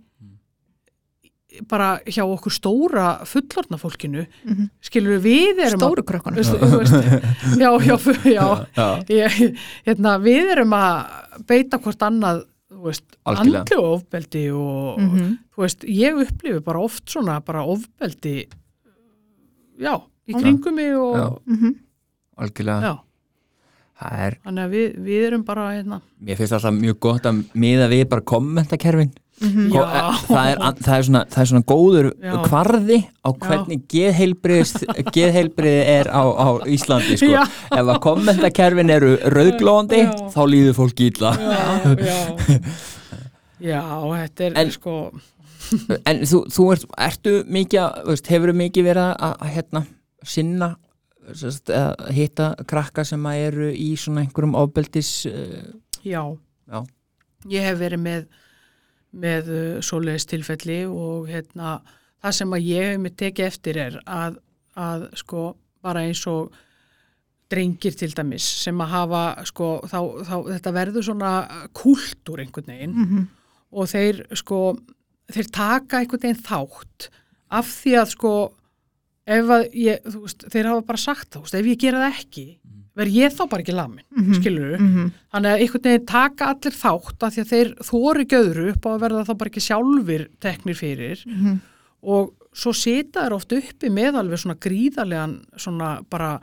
[1.68, 4.70] bara hjá okkur stóra fullorna fólkinu Mhm.
[4.82, 6.36] skilur við erum að Stóru krökkunum.
[6.36, 6.94] Veistu, þú veist,
[7.62, 12.44] já, já, já, já, ég, hérna, við erum að beita hvort annað
[13.24, 15.38] andlu ofbeldi og Mhm.
[15.54, 18.46] þú veist, ég upplifi bara oft svona bara ofbeldi
[19.80, 19.94] já,
[20.28, 21.26] í kringum mig og Já.
[21.46, 21.74] Mhm.
[22.38, 22.98] algjörlega já,
[24.00, 27.44] það er, þannig að við, við erum bara hérna, mér finnst alltaf mjög gott að
[27.54, 29.12] miða við bara kommentakerfin
[29.42, 29.82] Já.
[29.82, 32.34] eh, það er, það, er svona, það er svona góður Já.
[32.46, 34.74] kvarði á hvernig geðheilbrið
[35.16, 37.42] geðheilbrið er á, á Íslandi sko.
[37.74, 40.12] Ef að kommentakerfin eru rauðglóðandi Já.
[40.36, 41.64] þá líður fólk illa já,
[41.98, 42.18] já
[43.64, 43.82] já,
[44.14, 44.94] þetta er En- sko
[46.04, 49.84] en þú, þú ert, ertu mikið hefur mikið verið að, að hérna,
[50.24, 50.68] sinna
[51.34, 55.60] sest, að hitta krakka sem að eru í svona einhverjum ofbeldis uh,
[56.04, 56.20] já,
[56.68, 56.80] Já.
[57.50, 58.26] ég hef verið með
[59.14, 61.78] með uh, svoleiðis tilfelli og hérna,
[62.24, 64.38] það sem að ég hef með tekið eftir er að,
[64.80, 65.44] að sko,
[65.84, 66.54] bara eins og
[67.52, 71.32] drengir til dæmis sem að hafa sko, þá, þá þetta verður svona
[71.76, 73.24] kúltúr einhvern veginn Mhm.
[73.74, 74.60] og þeir sko
[75.34, 77.08] þeir taka einhvern veginn þátt
[77.54, 78.32] af því að sko
[79.26, 82.46] ef að ég, veist, þeir hafa bara sagt veist, ef ég gera það ekki
[82.96, 84.34] verð ég þá bara ekki lamin, mm Mhm.
[84.40, 85.12] skilur Mhm.
[85.34, 88.90] þannig að einhvern veginn taka allir þátt af því að þeir þóri göðru upp á
[88.94, 91.60] að verða þá bara ekki sjálfur teknir fyrir Mhm.
[92.04, 96.40] og svo sita þær oft uppi með alveg svona gríðarlegan svona bara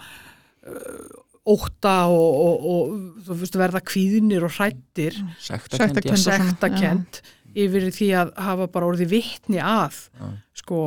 [0.68, 1.08] uh,
[1.47, 7.22] ótta og, og, og þú veist verða kvíðnir og hrættir og svona, sektakent
[7.56, 10.28] yfir því að hafa bara orðið vittni að Já.
[10.54, 10.78] sko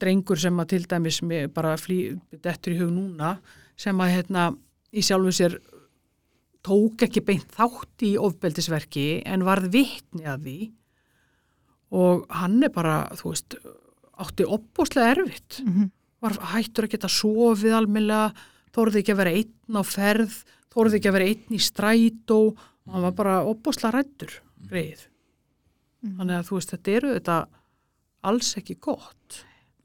[0.00, 1.20] drengur sem að til dæmis
[1.54, 3.38] bara flý, dettur í hug núna
[3.76, 4.56] sem að hérna
[4.96, 5.58] í sjálfu sér
[6.66, 10.56] tók ekki beint þátt í ofbeldisverki en varð vittni að því
[11.96, 13.54] og hann er bara, þú veist,
[14.18, 15.90] átti opbúslega erfitt Mhm.
[16.20, 18.34] var hættur að geta sofið almennilega,
[18.74, 20.34] þorði ekki að vera einn á ferð,
[20.72, 22.38] þorði ekki að vera einn í strætó
[22.86, 24.32] og hann var bara opbúslega rættur
[24.66, 25.06] greið.
[26.06, 27.36] Þannig að þú veist, þetta eru þetta
[28.24, 29.15] alls ekki gott.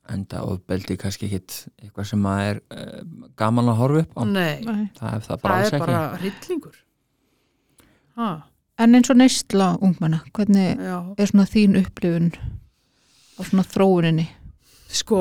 [0.09, 3.01] Enda ofbeldi kannski ekkit eitthvað sem að er uh,
[3.37, 4.85] gaman að horfa upp á Nei, Nei.
[4.97, 6.79] það er það bara það er bara hryllingur.
[8.17, 8.29] Ha,
[8.81, 10.95] En eins og neistla ungmenna, hvernig já.
[11.19, 12.31] er svona þín upplifun
[13.37, 14.23] á svona þróuninni?
[14.89, 15.19] Sko,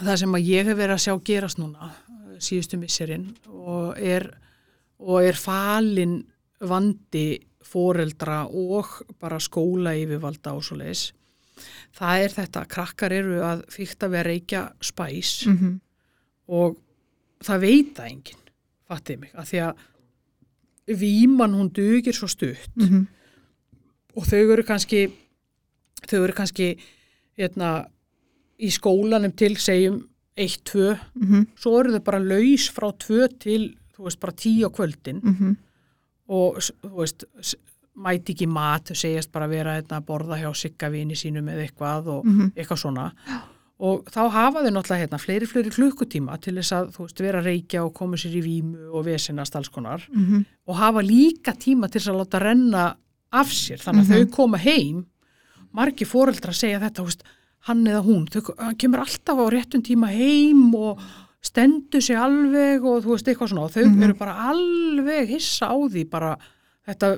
[0.00, 4.26] það sem að ég hef verið að sjá gerast núna eh, síðustu misserinn og er,
[4.98, 6.16] og er falin
[6.66, 8.90] vandi foreldra og
[9.22, 11.12] bara skóla yfirvalda og svo leis.
[11.96, 15.80] Það er þetta, að krakkar eru að fykta við að reykja spæs Mm -hmm.
[16.48, 16.76] og
[17.44, 18.42] það veit það enginn,
[18.88, 19.74] fattið mig, að því að
[21.00, 23.06] víman hún dugir svo stutt Mhm.
[24.16, 25.12] og þau eru kannski
[26.06, 26.78] þau eru kannski
[27.38, 27.86] hérna,
[28.60, 31.46] í skólanum til segjum 1-2, Mhm.
[31.56, 35.56] svo eru þau bara laus frá 2 til, þú veist, bara 10 á kvöldin Mhm.
[36.28, 37.24] og þú veist,
[37.96, 42.06] mæti ekki mat segjast bara vera hérna, að borða hjá sigga vini sínum eða eitthvað
[42.12, 42.52] og Mhm.
[42.56, 43.12] eitthvað svona.
[43.78, 47.40] Og þá hafa þau náttúrulega hérna, fleiri, fleiri klukkutíma til þess að, þú veist, vera
[47.42, 50.00] að reykja og koma sér í vímu og vesinast alls konar.
[50.14, 50.44] Mhm.
[50.68, 52.96] og hafa líka tíma til þess að láta renna
[53.32, 55.06] af sér, þannig að þau koma heim.
[55.74, 57.22] Margi foreldra segja þetta, veist,
[57.68, 60.98] hann eða hún þau, kemur alltaf á réttum tíma heim og
[61.42, 63.64] stendur sig alveg og þú veist, eitthvað svona.
[63.64, 66.36] Og þau eru bara alveg hissa á því bara,
[66.86, 67.10] þetta,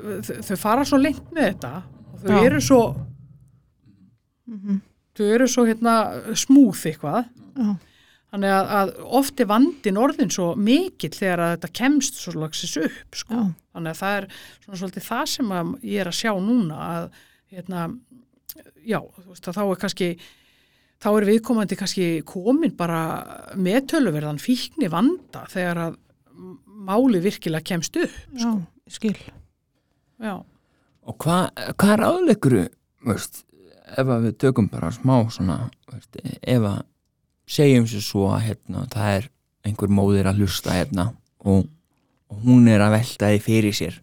[0.49, 1.73] þau, fara svo lengt með þetta
[2.12, 2.45] og þau Já.
[2.49, 2.81] eru svo
[4.49, 4.81] Mhm.
[5.19, 5.95] þau eru svo hérna
[6.39, 7.27] smúð eitthvað
[7.59, 7.77] Já.
[8.33, 12.77] þannig að, að oft er vandin orðin svo mikill þegar að þetta kemst svo lagsis
[12.81, 13.43] upp sko.
[13.75, 14.27] Þannig að það er
[14.64, 15.53] svona svolítið það sem
[15.85, 17.11] ég er að sjá núna að
[17.53, 17.83] hérna,
[18.89, 20.09] já, þú veist að þá er kannski
[20.99, 23.03] þá er viðkomandi kannski komin bara
[23.55, 25.99] með töluverðan fíkni vanda þegar að
[26.89, 28.51] máli virkilega kemst upp Já,
[28.89, 29.16] ég skil.
[30.23, 30.35] Já,
[31.09, 32.64] og hvað hva er aðleikuru
[33.09, 35.59] ef að við tökum bara smá svona,
[35.91, 36.81] veist, ef að
[37.49, 39.31] segjum sér svo að hérna, það er
[39.69, 41.11] einhver móðir að hlusta hérna
[41.41, 41.69] og,
[42.29, 44.03] og hún er að velta því fyrir sér.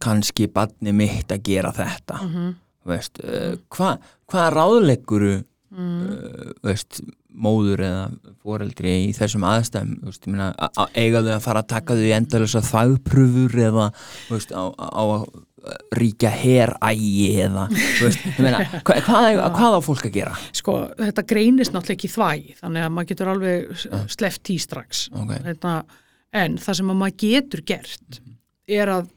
[0.00, 2.20] Kannski badni mitt að gera þetta.
[2.24, 2.52] Mm
[2.88, 5.96] veist, uh, hvað hva er ráðleikuru mm.
[6.00, 7.02] uh, veist,
[7.34, 8.06] móður eða
[8.42, 11.94] foreldri í þessum aðstæðum veist, ég meina, a- a- eiga þau að fara að taka
[11.98, 13.86] þau í endalisa þagpröfur eða
[14.30, 15.28] veist, á, á að
[15.92, 17.66] ríkja herægi eða
[18.00, 20.34] veist, ég meina, hva, hvað, hvað á fólk að gera?
[20.56, 25.06] Sko, þetta greinist náttúrulega ekki í þvæg þannig að maður getur alveg sleft tí strax.
[25.12, 25.74] Ok, Þetta,
[26.40, 28.20] en það sem að maður getur gert
[28.70, 29.08] er að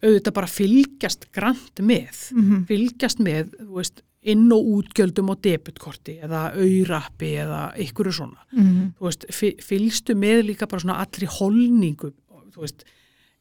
[0.00, 2.62] auðvitað bara fylgjast grant með Mhm.
[2.66, 8.92] fylgjast með þú veist, inn og útgjöldum á debutkorti eða auðrappi eða ykkur svona Mhm.
[8.98, 12.12] þú veist, fy- fylgstu með líka bara svona allri holningu
[12.52, 12.84] þú veist,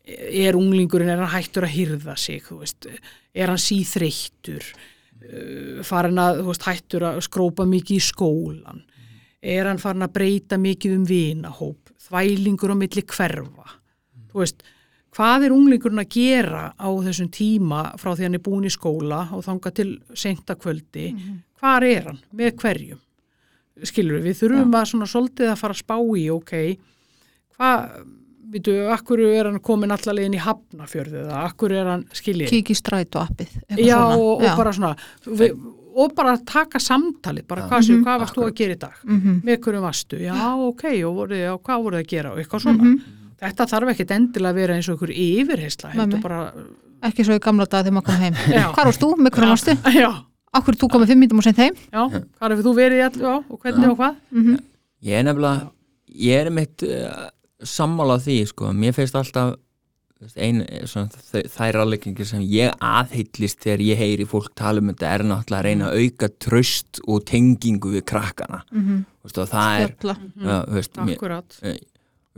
[0.08, 2.88] er unglingurinn er hann hættur að hyrða sig þú veist,
[3.36, 8.84] er hann síþreyttur uh, farin að þú veist, hættur að skrópa mikið í skólan
[9.44, 13.68] er hann farin að breyta mikið um vinahóp þvælingur á milli hverfa
[14.32, 14.64] þú veist,
[15.16, 19.24] hvað er unglingurinn að gera á þessum tíma frá því hann er búin í skóla
[19.34, 21.08] og þanga til seinta kvöldi,
[21.60, 22.20] hvar er hann?
[22.36, 23.00] Með hverjum?
[23.90, 26.54] Skilur við, þurfum að svona svolítið að fara að spá í, ok
[27.56, 28.06] hvað,
[28.54, 32.78] veitu, akkur er hann komin allalegin í hafnafjörðu eða akkur er hann, skiljið Kík í
[32.78, 33.54] stræt og appið.
[33.70, 34.18] eitthvað já, svona.
[34.18, 34.92] og, og bara svona
[35.40, 35.56] við,
[36.00, 39.00] og bara taka samtalið bara hvað, mm hvað varst þú að gera í dag?
[39.06, 39.40] Mhm.
[39.48, 40.36] með hverjum varstu, já
[40.70, 42.84] ok og voru, já, hvað voru þið að gera og eitthvað svona?
[42.84, 43.16] Mhm.
[43.40, 46.42] Þetta þarf ekkit endilega að vera eins og ykkur yfirheysla, bara
[47.02, 48.34] Ekki svo í gamla dag þegar maður kom heim.
[48.52, 48.66] Já.
[48.76, 49.10] Hvar varst þú?
[49.24, 49.76] Með hverjum varstu?
[50.04, 50.10] já,
[50.60, 51.76] Akkur þú komið fimm mítum og sent heim?
[51.94, 54.58] já, hvað hefur þú verið í all, já, og hvernig og hvað Mhm.
[55.08, 55.70] ég er nefnilega
[56.20, 57.30] ég er mitt uh,
[57.64, 59.56] sammála því, sko, mér finnst alltaf
[60.36, 61.08] ein, svona,
[61.48, 65.68] þær ráleikingir sem ég aðhyllist þegar ég heyri fólk tala um þetta er náttúrulega að
[65.70, 69.06] reyna að auka tröst og tengingu við krakkana Mhm.
[69.24, 70.18] Þú veist, og það er Spjalla.
[70.36, 71.60] já, þú veist, mér, Akkurat,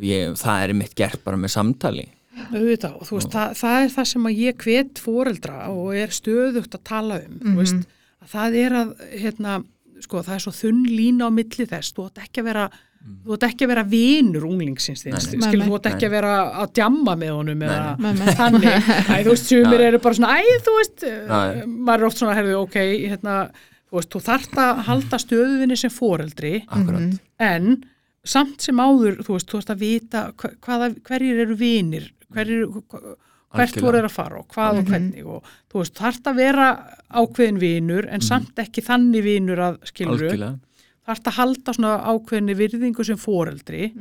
[0.02, 2.08] ég, það er mitt gert bara með samtali.
[2.52, 6.08] Auðvitað og þú veist, það, það er það sem að ég hvet foreldra og er
[6.16, 7.58] stöðugt að tala um, þú Mhm.
[7.60, 7.90] veist,
[8.22, 9.58] að það er að, hérna,
[10.02, 12.70] sko, það er svo þunn lína á milli þess, þú ætti ekki að vera
[13.26, 16.74] þú ætti ekki að vera vinur unglingsins skilur, Nei, þú ætti ekki að vera að
[16.78, 18.68] djamma með honum eða þannig,
[19.10, 21.66] æ, þú veist, sumir eru bara svona, æ, þú veist Já.
[21.66, 22.78] maður er oft svona, herðu, ok,
[23.10, 23.38] hérna
[23.90, 27.20] þú veist, þú þarft að halda stöðuðinni sem foreldri, akkurat, Mhm.
[27.40, 27.84] en
[28.24, 32.66] samt sem áður, þú veist, þú veist að vita hva- hvaða, hverjir eru vinir hverjir,
[32.70, 33.16] hva-
[33.52, 33.82] hvert Algjörlega.
[33.84, 36.68] voru er að fara og hvað og hvernig og þú veist, þarft að vera
[37.12, 40.60] ákveðin vinur en samt ekki þannig vinur að skiluru, algjörlega.
[41.08, 43.92] Þarft að halda svona ákveðinni virðingu sem foreldri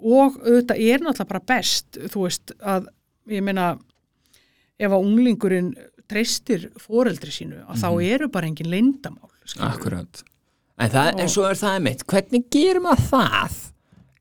[0.00, 2.86] og auðvitað er náttúrulega bara best, þú veist, að
[3.28, 3.78] ég meina,
[4.80, 5.74] ef að unglingurinn
[6.08, 8.70] treystir foreldri sínu, að þá eru bara engin
[9.44, 9.74] skilurðu.
[9.74, 10.22] Akkurat.
[10.80, 13.58] En, það, en svo er það mitt, hvernig gerum að það?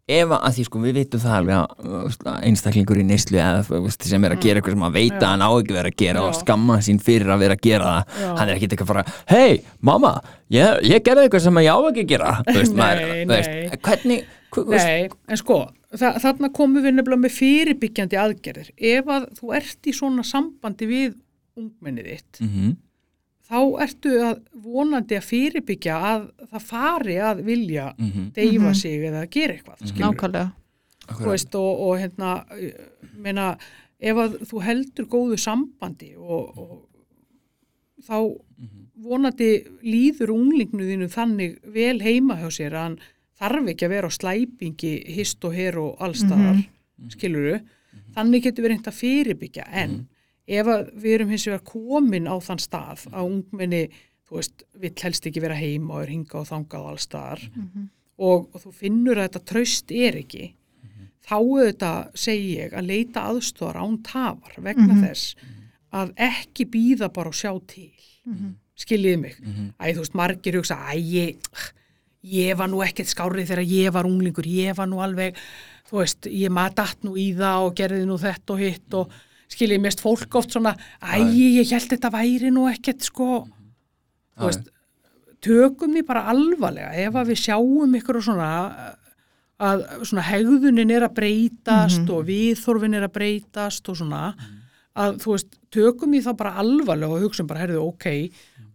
[0.09, 1.89] Ef að, því sko við vitum það alveg
[2.25, 5.43] að einstaklingur í neyslu eða sem er að gera eitthvað sem að veita að hann
[5.45, 8.31] á ekki vera að gera og skamma sín fyrir að vera að gera það Já.
[8.39, 10.13] hann er ekki eitthvað að fara, hei mamma
[10.49, 13.53] ég, ég gerði eitthvað sem ég á ekki að gera veist, Nei, maður, þú veist,
[13.53, 13.79] nei.
[13.85, 15.59] hvernig Nei, en sko,
[15.93, 18.71] þa þarna komum við nefnilega með fyrirbyggjandi aðgerðir.
[18.73, 21.11] Ef að þú ert í svona sambandi við
[21.59, 22.77] ungmennið þitt, mm
[23.49, 29.25] þá ertu að vonandi að fyrirbyggja að það fari að vilja -hmm, deyfa sig eða
[29.31, 30.51] gera eitthvað, skilur Nákvæmlega.
[31.09, 32.33] þú veist, og, og hérna,
[33.17, 33.47] meina,
[33.99, 36.85] ef að þú heldur góðu sambandi og, og
[38.05, 38.17] þá
[38.99, 39.49] vonandi
[39.85, 42.99] líður unglingnu þínu þannig vel heima hjá sér að hann
[43.39, 46.75] þarf ekki að vera á slæpingi, hist og her og allstaðar, mm
[47.09, 47.61] skiluru,
[48.11, 49.93] þannig getur við reynd að fyrirbyggja, en
[50.49, 53.81] ef við erum hins vegar komin á þann stað að ungmenni,
[54.27, 57.43] þú veist, vill helst ekki vera heima og er hingað og þangað allstaðar
[58.19, 60.53] og, og þú finnur að þetta traust er ekki,
[61.29, 65.35] þá auðvitað segi ég að leita aðstóðar án tafar vegna þess
[65.91, 67.91] að ekki býða bara og sjá til.
[68.79, 69.35] Skiljiði mig?
[69.81, 71.37] Æ, þú veist, margir hugsa, æ, ég
[72.23, 75.37] ég var nú ekkert skárið þegar ég var unglingur, ég var nú alveg
[75.89, 79.13] þú veist, ég maður datt nú í það og gerði nú þetta og hitt og
[79.49, 83.47] skiljiði mest fólk oft svona, æ, ég held þetta væri nú ekkert sko.
[84.39, 84.69] Þú veist,
[85.43, 86.93] tökum því bara alvarlega.
[87.07, 88.49] Ef að við sjáum ykkur og svona
[89.59, 94.29] að svona hegðunin er að breytast og viðþorfin er að breytast og svona
[94.99, 98.07] að þú veist, tökum því þá bara alvarlega og hugsaum bara, herðu, ok.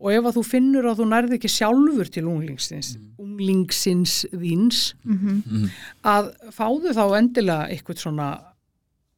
[0.05, 4.83] Og ef að þú finnur að þú nærði ekki sjálfur til unglingsins, unglingsins þíns
[6.05, 8.29] að fáðu þá endilega eitthvað svona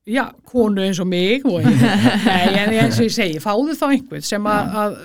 [0.07, 1.64] já, konu eins og mig og
[2.28, 4.96] nei, en eins og ég segi, fáðu þá einhvern sem að, að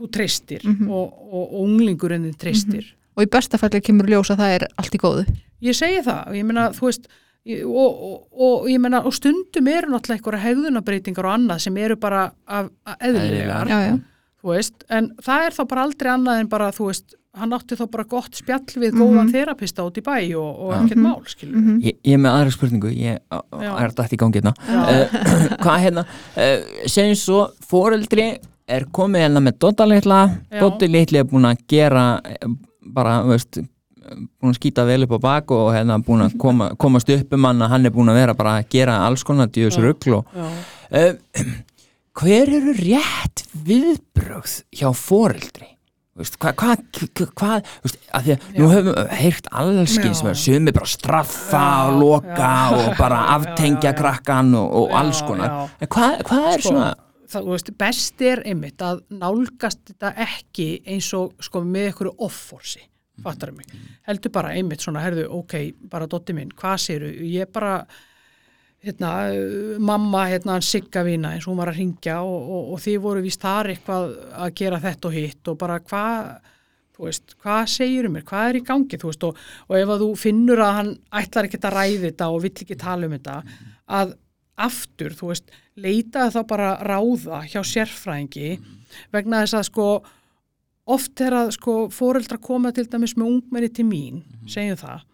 [0.00, 2.86] þú treystir og, og, og unglingurinn þinn treystir.
[3.18, 5.24] Og í besta falli kemur ljós að það er allt í góðu.
[5.66, 7.10] ég segi það, og ég meina, þú veist
[7.66, 11.96] og, og, og ég meina, og stundum eru náttúrulega einhverja hegðunabreitingar og annað sem eru
[12.00, 13.94] bara af, af eðlilegar Já, já.
[14.42, 17.76] þú veist, en það er þá bara aldrei annað en bara, þú veist, hann átti
[17.78, 21.56] þá bara gott spjall við góðan þerapista út í bæ og, og ekkert mál, skilur
[21.60, 21.76] Mhm.
[21.86, 23.18] ég, ég er með aðra spurningu ég
[23.80, 24.54] er dætt í gangi hérna.
[24.66, 25.18] Uh,
[25.62, 26.04] hvað hérna?
[26.34, 28.26] Uh, segjum svo, foreldri
[28.70, 29.58] er komið hérna með.
[29.62, 32.20] Dóti litli er búin að gera
[32.82, 33.60] bara, veist
[34.40, 37.44] búin að skýta vel upp á bak og hérna búin að koma, komast upp um
[37.46, 39.84] hann að hann er búin að vera bara að gera alls konar djús Já.
[39.86, 41.12] rugl og uh,
[42.20, 45.68] hver eru rétt viðbrögð hjá foreldri?
[45.70, 45.79] Veist,
[46.20, 46.82] hvað,
[47.38, 48.72] hvað veist, að því að nú Já.
[48.74, 52.80] höfum við heyrt allski sem er bara straffa Já, og loka já.
[52.80, 55.70] og bara aftengja krakkan og, og alls konar.
[55.80, 56.90] hvað, hvað er Sko, svona
[57.30, 62.84] það, veist, best er einmitt að nálgast þetta ekki eins og sko með einhverju offorsi
[63.20, 63.66] fattar mig,
[64.08, 65.54] heldur bara einmitt svona herðu, ok,
[65.92, 67.82] bara dotti minn, hvað séru ég bara
[68.84, 72.84] hérna, uh, mamma, hérna, sigga vina eins og hún var að ringja og, og, og
[72.84, 74.14] þið voru víst þar eitthvað
[74.46, 76.30] að gera þetta og hitt og bara hvað
[77.00, 80.10] veist, hvað segir um mér, hvað er í gangi veist, og, og ef að þú
[80.20, 83.36] finnur að hann ætlar ekki að ræði þetta og vill ekki tala um þetta,
[84.00, 84.14] að
[84.60, 88.50] aftur, veist, leitaði þá bara ráða hjá sérfræðingi
[89.14, 89.90] vegna þess að sko
[90.90, 95.06] oft þegar að sko foreldra koma til dæmis með ungmenni til mín, segjum það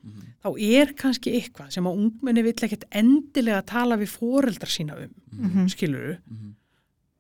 [0.47, 5.13] þá er kannski eitthvað sem að ungmenni vill ekkert endilega tala við foreldra sína um,
[5.35, 6.17] mm skiluru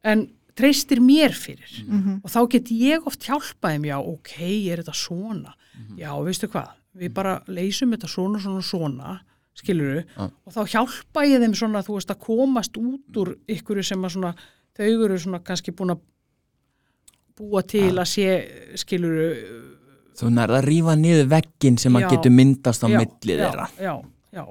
[0.07, 1.85] en treystir mér fyrir.
[2.23, 4.35] Og þá get ég oft hjálpaði mér, já, ok,
[4.71, 5.57] er þetta svona?
[5.99, 9.17] Já, veistu hvað, við bara leysum þetta svona, svona, svona
[9.57, 10.27] skilur Já.
[10.29, 14.17] og þá hjálpa ég þeim svona, þú veist, að komast út úr ykkur sem að
[14.17, 14.33] svona,
[14.77, 16.03] þau eru svona kannski búin að
[17.37, 18.29] búa til að sé,
[18.81, 19.17] skilur
[20.21, 23.69] þú nærða að rífa niður veggin sem að getur myndast á já, milli já, þeirra.
[23.81, 23.95] já,
[24.33, 24.45] já,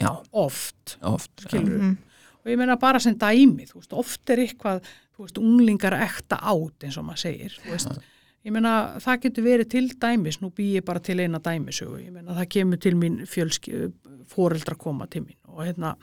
[0.00, 1.96] já, oft oft skilur Mhm.
[2.44, 4.80] og ég meina bara sem dæmi, þú veist, oft er eitthvað
[5.16, 7.98] þú veist, unglingar ekta át eins og maður segir, þú veist.
[8.46, 12.12] Ég meina, það getur verið til dæmis nú bý ég bara til eina dæmisögu ég
[12.12, 13.92] meina, það kemur til mín fjölski
[14.30, 15.96] foreldra koma til mín og hérna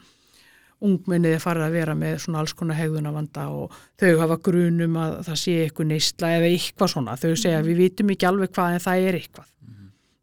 [0.84, 5.14] ungmennið er farið að vera með svona alls konar hegðunavanda og þau hafa grunum að
[5.28, 8.84] það sé eitthvað neysla eða eitthvað svona, þau segja við vitum ekki alveg hvað en
[8.84, 9.48] það er eitthvað.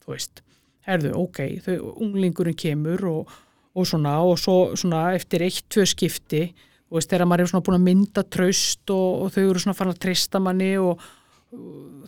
[0.04, 0.44] Þú veist,
[0.88, 1.74] herðu, ok þau,
[2.06, 3.34] unglingurinn kemur og,
[3.74, 7.66] og svona og svo svona eftir eitt, tvö skipti þú veist, þegar maður er svona
[7.66, 11.02] búin að mynda traust og, og þau eru svona farin að treysta manni og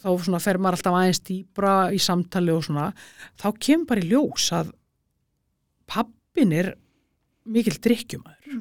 [0.02, 2.92] þá svona fer maður alltaf aðeins dýbra í samtali og svona,
[3.42, 4.72] þá kemur bara í ljós að
[5.90, 6.74] pappin er
[7.46, 8.60] mikil drikkjumæður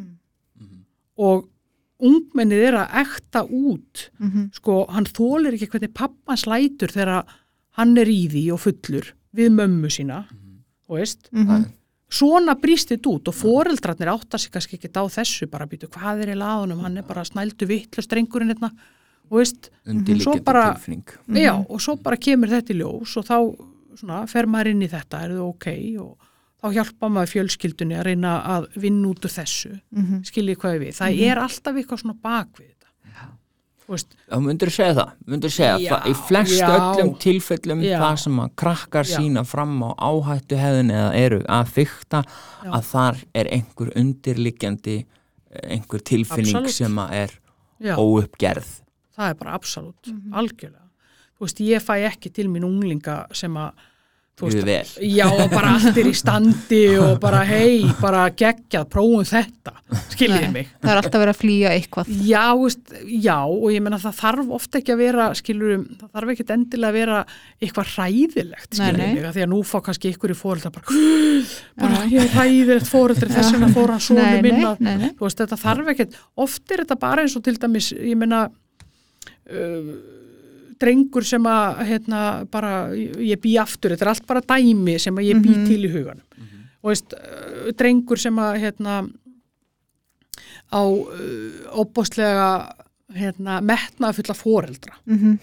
[1.24, 1.48] og
[2.04, 4.08] ungmennið er að ekta út.
[4.18, 4.48] Mhm.
[4.54, 7.24] sko, hann þólir ekki hvernig pappan slætur þegar
[7.78, 10.24] hann er í því og fullur við mömmu sína
[10.88, 11.64] þú veist, Mhm.
[12.10, 16.22] svona brýst þetta út og foreldrarnir áttar sig kannski ekki á þessu bara býtu hvað
[16.22, 18.70] er í laðunum, hann er bara snældu vitlu strengurinn hérna
[19.30, 19.70] og veist,
[20.20, 20.74] Svo bara-
[21.28, 23.56] já, og svo bara kemur þetta í ljós og þá
[23.96, 25.96] svona, fer maður inn í þetta, er það ok?
[26.00, 26.18] Og
[26.64, 29.74] þá hjálpa maður fjölskyldunni að reyna að vinna út úr þessu.
[29.92, 30.22] Mhm.
[30.30, 32.80] skiljið hvað við, það er alltaf eitthvað svona bak við þetta.
[33.84, 36.68] Þú veist, Já, myndur segja það, myndur segja Já, það í flest já.
[36.72, 37.98] öllum tilfellum Já.
[38.00, 39.16] það sem að krakkar Já.
[39.18, 42.70] sína fram á áhættu hefðin eða eru að fykta Já.
[42.78, 46.78] að þar er einhver undirliggjandi eh, einhver tilfinning Absolutt.
[46.78, 47.36] sem að er
[47.84, 47.94] já.
[48.00, 48.70] óuppgerð.
[49.18, 50.88] Það er bara absolutt, algjörlega.
[51.36, 53.84] Þú veist, ég fæ ekki til mín unglinga sem að
[54.40, 54.88] vel.
[55.14, 59.74] já, og bara allt er í standi og bara hei, bara geggjað prófum þetta,
[60.10, 63.68] skiljið Nei, mig það er alltaf verið að flýja eitthvað já, þú veist, já, og
[63.70, 67.20] ég meina það þarf ofta ekki að vera, skilur það þarf ekki endilega að vera
[67.60, 70.98] eitthvað hræðilegt skiljið mig, af því að nú fá kannski ykkur í fóreldra bara,
[71.84, 75.08] bara ég er hræðilegt fóreldri þess vegna fór hann svona minna nei, nei.
[75.14, 78.48] þú veist, þetta þarf ekkert, oft er þetta bara eins og til dæmis, ég meina
[78.50, 79.94] uh,
[80.84, 82.22] drengur sem að, hérna,
[82.52, 85.66] bara ég bý aftur, þetta er allt bara dæmi sem að ég bý Mhm.
[85.66, 86.24] til í huganum.
[86.84, 87.14] Og veist,
[87.80, 88.98] drengur sem að hérna
[90.74, 90.82] á
[91.80, 92.48] óbóstlega
[93.14, 94.94] hérna, metnaði fulla foreldra.
[95.06, 95.38] Mhm.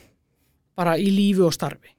[0.75, 1.89] bara í lífi og starfi.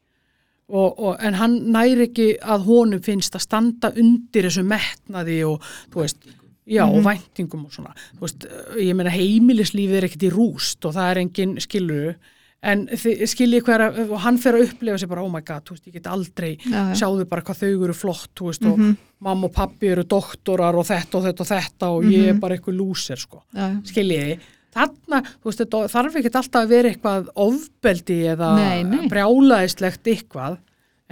[0.73, 5.63] Og, og, en hann næri ekki að honum finnst að standa undir þessu metnaði og
[5.95, 6.25] veist
[6.67, 7.93] já og væntingum og svona.
[8.19, 8.47] Veist,
[8.81, 12.15] ég meina heimilislífið er ekkert í rúst og það er engin skiluru
[12.63, 15.87] en skiljið hver og hann fer að upplefa sér bara oh my god, þú veist,
[15.91, 16.95] ég get aldrei Já, já.
[17.01, 18.83] sjáðu bara hvað þau eru flott þú veist, og
[19.27, 22.55] mamma og pappi eru doktorar og þetta og þetta og þetta og ég er bara
[22.59, 23.67] eitthvað lúser sko já.
[23.91, 24.37] skiljiði,
[24.77, 29.09] þarna þú veist, þetta þarf ekkert alltaf að vera eitthvað ofbeldi eða Nei, nei.
[29.11, 30.61] brjálaðislegt eitthvað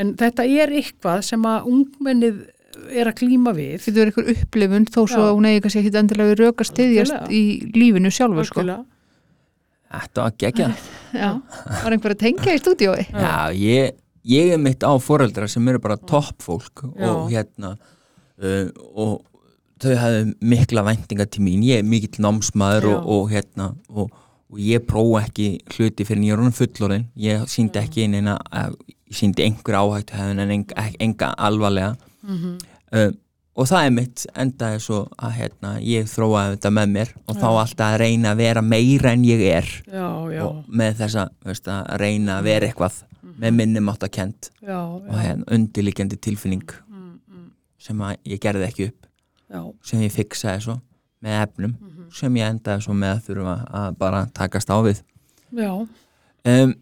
[0.01, 2.41] en þetta er eitthvað sem að ungmennið
[2.95, 5.91] er að klíma við Þetta er einhver upplifun þó svo að hún eigi kannski ekki
[5.99, 7.27] endilega við röka Algjörlega.
[7.35, 7.43] í
[7.75, 8.63] lífinu sjálfu sko.
[9.91, 10.85] Þetta var geggjað.
[11.11, 11.31] Já,
[11.83, 13.07] var einhver að tengja í stúdíói?
[13.11, 13.97] Já, ég,
[14.31, 17.15] ég er mitt á foreldra sem eru bara toppfólk og Já.
[17.33, 19.17] hérna uh, og
[19.81, 24.13] þau hafðu mikla væntinga til mín, ég er mikill námsmaður og, og hérna og,
[24.51, 28.77] og ég prófa ekki hluti fyrir honum fullorinn, ég síndi ekki eina, að,
[29.11, 31.97] ég síndi einhver áhættu hefðin en enga, enga alvarlega.
[32.29, 32.55] Mhm.
[32.95, 33.11] uh,
[33.61, 37.47] og það er mitt endaði svo að hérna, ég þróaði þetta með mér og þá
[37.51, 39.69] alltaf að reyna að vera meira en ég er.
[39.91, 41.03] Já, já, og með
[41.45, 43.01] veist, að reyna að vera eitthvað
[43.41, 46.65] með minnum átt að kent já, og já, hérna undirliggjandi tilfinning
[47.81, 49.07] sem að ég gerði ekki upp.
[49.51, 50.75] Já, sem ég fiksaði svo
[51.25, 52.11] með efnum Mhm.
[52.13, 55.03] sem ég endaði svo með að þurfa að bara takast á við.
[55.53, 55.87] Já.
[56.45, 56.75] um,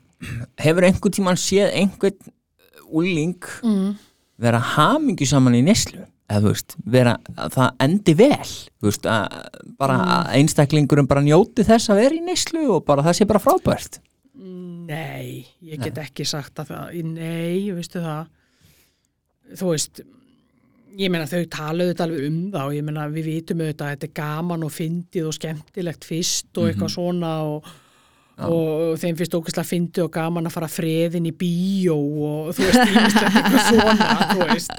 [0.58, 2.18] hefur einhvern tímann séð einhvern
[2.92, 3.96] úling Mm.
[4.38, 9.06] vera hamingju saman í neslu eða þú veist, vera að það endi vel þú veist,
[9.08, 9.38] að
[9.78, 10.26] bara Mm.
[10.40, 13.98] einstaklingurum bara njóti þess að vera í neslu og bara það sé bara frábært.
[14.88, 18.28] Nei, ég get ekki sagt að það, nei, veistu það,
[19.58, 20.00] þú veist,
[20.98, 23.92] ég meina þau talaðu þetta alveg um það og ég meina við vitum auðvitað að
[23.94, 27.68] þetta er gaman og fyndið og skemmtilegt fyrst og eitthvað svona og,
[28.46, 32.82] og þeim finnst ógeðslega fyndið og gaman að fara freðin í bíó og þú veist,
[32.84, 34.74] eitthvað svona, þú veist,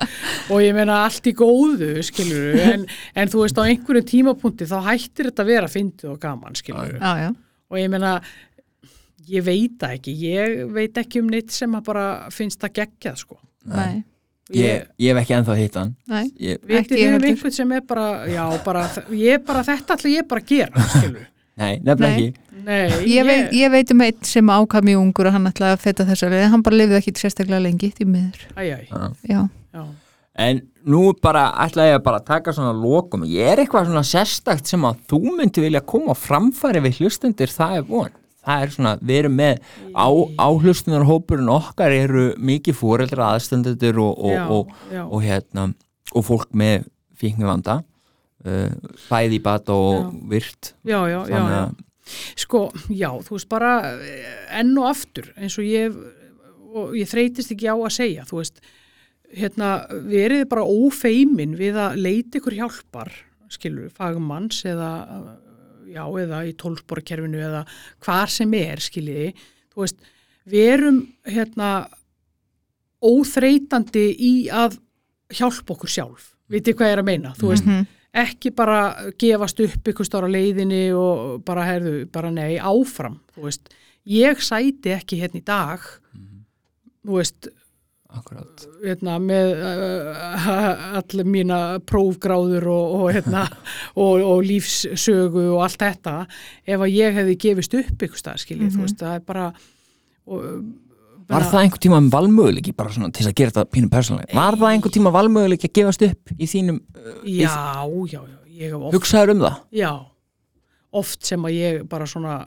[0.47, 2.86] og ég meina allt í góðu, skilur en,
[3.20, 6.95] en þú veist á einhverjum tímapunkti þá hættir þetta að vera fyndið og gaman, skilur
[6.95, 7.30] Já, já,
[7.70, 8.14] og ég meina
[9.30, 13.38] ég veit ekki, ég veit ekki um neitt sem að bara finnst það geggjað sko.
[13.70, 13.99] Nei.
[14.49, 15.91] Ég, ég hef ekki ennþá hitt hann.
[16.10, 17.30] Nei, ég, Vitið Ekki þið um heldur.
[17.30, 21.28] einhvern sem er bara, já, bara, ég bara, þetta ætla ég bara að gera, skilur.
[21.60, 25.36] Nei, nefnilega ekki Nei, ég, veit, ég veit um einn sem ákvað mjög ungur og
[25.38, 28.62] hann ætlaði að feta þessa leið, hann bara lifið ekki sérstaklega lengi því miður, Æ,
[28.62, 29.10] æ, Já.
[29.34, 29.41] já,
[29.78, 29.84] já.
[30.39, 34.70] En nú bara ætla ég að bara taka svona lokum Ég er eitthvað svona sérstakt
[34.72, 38.14] sem að þú myndi vilja koma á framfæri við hlustundir, það er von
[38.45, 39.57] Það er svona, við erum með
[39.99, 40.07] á,
[40.64, 44.72] áhlustunarhópurinn okkar eru mikið fóreldra aðstöndur og, og, og,
[45.10, 45.68] og hérna
[46.16, 46.88] og fólk með
[47.20, 47.82] fíknivanda
[48.47, 48.72] uh,
[49.10, 50.10] bæði í bata og Já.
[50.32, 51.60] virt já, já, já, Þannig já.
[51.66, 51.78] að
[52.39, 55.95] Sko, já, þú veist bara eh, enn og aftur eins og ég
[56.70, 58.60] og ég þreytist ekki á að segja þú veist,
[59.34, 59.70] hérna
[60.10, 63.10] verið bara ófeimin við að leita ykkur hjálpar,
[63.49, 64.89] skilur fagmanns eða
[65.89, 67.64] já, eða í tólsporkerfinu eða
[68.05, 69.32] hvar sem er, skiljiði
[69.74, 69.97] þú veist,
[70.49, 71.72] verum hérna
[73.05, 74.78] óþreytandi í að
[75.39, 77.88] hjálpa okkur sjálf vitið hvað ég er að meina, þú veist Mhm.
[78.16, 83.20] Ekki bara gefast upp ykkur stóra leiðinni og bara herðu, bara nei, áfram,
[84.10, 85.86] ég sæti ekki hérna í dag
[87.05, 87.49] þú veist
[88.82, 93.45] hérna, með uh, allir mína prófgráður og, og, hérna,
[94.03, 96.16] og, og lífssögu og allt þetta.
[96.66, 99.45] Ef að ég hefði gefist upp ykkur stað, skiljið, þú veist, það er bara
[100.30, 100.64] og,
[101.30, 104.34] Var það einhver tíma valmöguleiki bara svona til að gera þetta pínum persónulega?
[104.34, 107.54] Var það einhver tíma valmöguleiki að gefast upp í þínum, uh, Já,
[108.10, 109.60] já, já, oft hugsaður um það?
[109.78, 109.92] Já,
[111.04, 112.40] oft sem að ég bara svona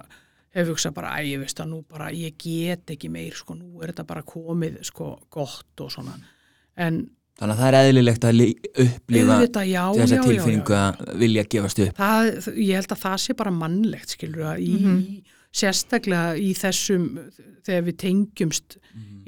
[0.53, 3.81] hef hugsað bara, æ, ég veist að nú bara, ég get ekki meir, sko, nú
[3.83, 6.19] er þetta bara komið, sko, gott og svona.
[6.77, 7.05] En
[7.41, 10.83] Þannig að það er eðlilegt að li- upplifa auðvitað, já, þessa já, tilfinningu já.
[10.83, 11.95] að vilja gefast upp.
[11.97, 12.29] Það,
[12.61, 17.09] ég held að það sé bara mannlegt, skilur, að í, í sérstaklega í þessum,
[17.67, 18.79] þegar við tengjumst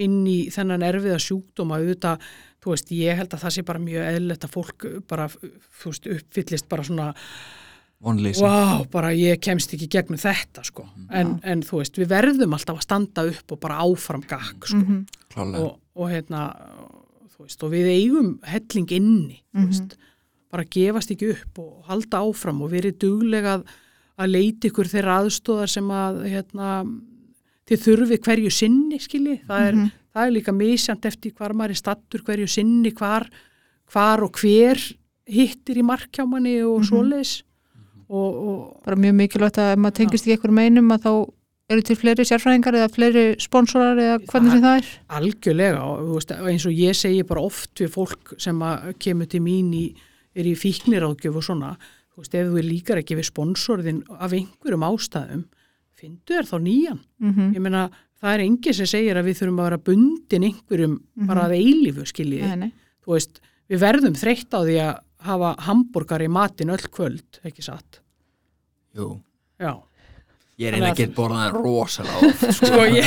[0.00, 2.24] inn í þennan erfiða sjúkdóma, auðvitað,
[2.64, 6.08] þú veist, ég held að það sé bara mjög eðlilegt að fólk bara, þú veist,
[6.16, 7.10] uppfyllist bara svona
[8.04, 8.42] Vonleysi.
[8.44, 10.84] Vá, bara ég kemst ekki gegnum þetta sko.
[11.14, 14.80] en, en þú veist, við verðum alltaf að standa upp og bara áfram gakk sko.
[14.82, 14.98] Mhm.
[15.32, 15.62] Klálega.
[15.62, 16.42] og, og hérna
[17.34, 19.96] þú veist, og við eigum helling inni þú veist,
[20.52, 23.56] bara gefast ekki upp og halda áfram og verið duglega
[24.18, 26.70] að, leita ykkur þeirra aðstóðar sem að hérna,
[27.68, 29.80] þið þurfi hverju sinni skilji, það er,
[30.14, 33.28] það er líka misjant eftir hvar maður er stattur hverju sinni, hvar,
[33.92, 34.80] hvar og hver
[35.30, 37.38] hittir í markjámanni og svoleiðis.
[38.04, 41.12] Og, og bara mjög mikilvægt að ef maður tengist ekki einhver meinum að þá
[41.72, 44.90] eru til fleiri sérfræðingar eða fleiri sponsorar eða hvernig sem það er?
[45.18, 45.84] Algjörlega.
[45.88, 48.60] Og veist, eins og ég segi bara oft við fólk sem
[49.00, 49.84] kemur til mín í,
[50.36, 51.72] er í fíkniráðgjöf og svona,
[52.14, 55.44] þú veist, ef þú er líkar ekki við sponsorðin af einhverjum ástæðum,
[55.98, 57.00] fyndu þér þá nýjan.
[57.20, 57.88] mm Ég meina,
[58.20, 60.94] það er enginn sem segir að við þurfum að vera bundin einhverjum
[61.28, 62.52] bara að eilífu, skiljiði.
[62.54, 62.72] nei, nei.
[63.04, 64.94] Þú veist, við verðum þreytt á því að
[65.24, 68.00] hafa hambúrgar í matin öll kvöld, ekki satt.
[68.94, 69.18] Jú.
[69.60, 69.74] Já.
[70.54, 72.42] Ég er Þannig einnig að geta borðað rosalega oft.
[72.56, 72.66] Sko.
[72.68, 73.06] Sko, ég,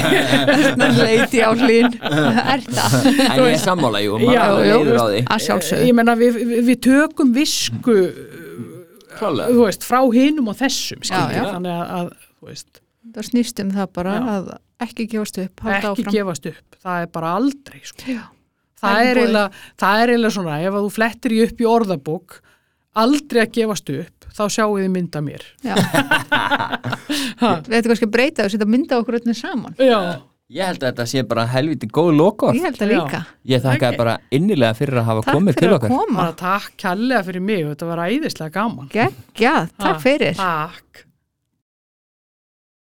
[1.08, 1.94] leiti á hlýn
[2.54, 4.18] er það En ég er sammála, jú.
[4.20, 5.22] Maður leiður á því.
[5.88, 7.96] ég meina, við, við, við tökum visku
[9.20, 9.50] Klálega.
[9.54, 11.44] þú veist, frá hinum og þessum skilur, já.
[11.54, 12.82] þannig að, að þú veist,
[13.16, 14.26] það snýst um það bara Já.
[14.38, 14.50] að
[14.88, 18.04] ekki gefast upp ekki áfram gefast upp það er bara aldrei sko.
[18.08, 18.34] Það,
[18.78, 22.36] Það er eiginlega, það er eiginlega svona ef að þú flettir í upp í orðabók
[23.02, 25.46] aldrei að gefast upp þá sjáu þið mynda mér
[27.68, 29.98] við ættum kannski að breyta og setja mynda okkur öllum saman já,
[30.48, 32.54] Ég held að þetta sé bara helviti góð lokor.
[32.56, 33.20] ég held að líka.
[33.52, 33.98] Ég þakka Ok.
[33.98, 35.90] bara innilega fyrir að hafa takk komið til fyrir að okkar.
[35.90, 36.28] koma.
[36.40, 38.88] Takk kærlega fyrir mig þetta var æðislega gaman.
[38.90, 40.36] Geggjað, takk Ha, fyrir.
[40.40, 41.04] takk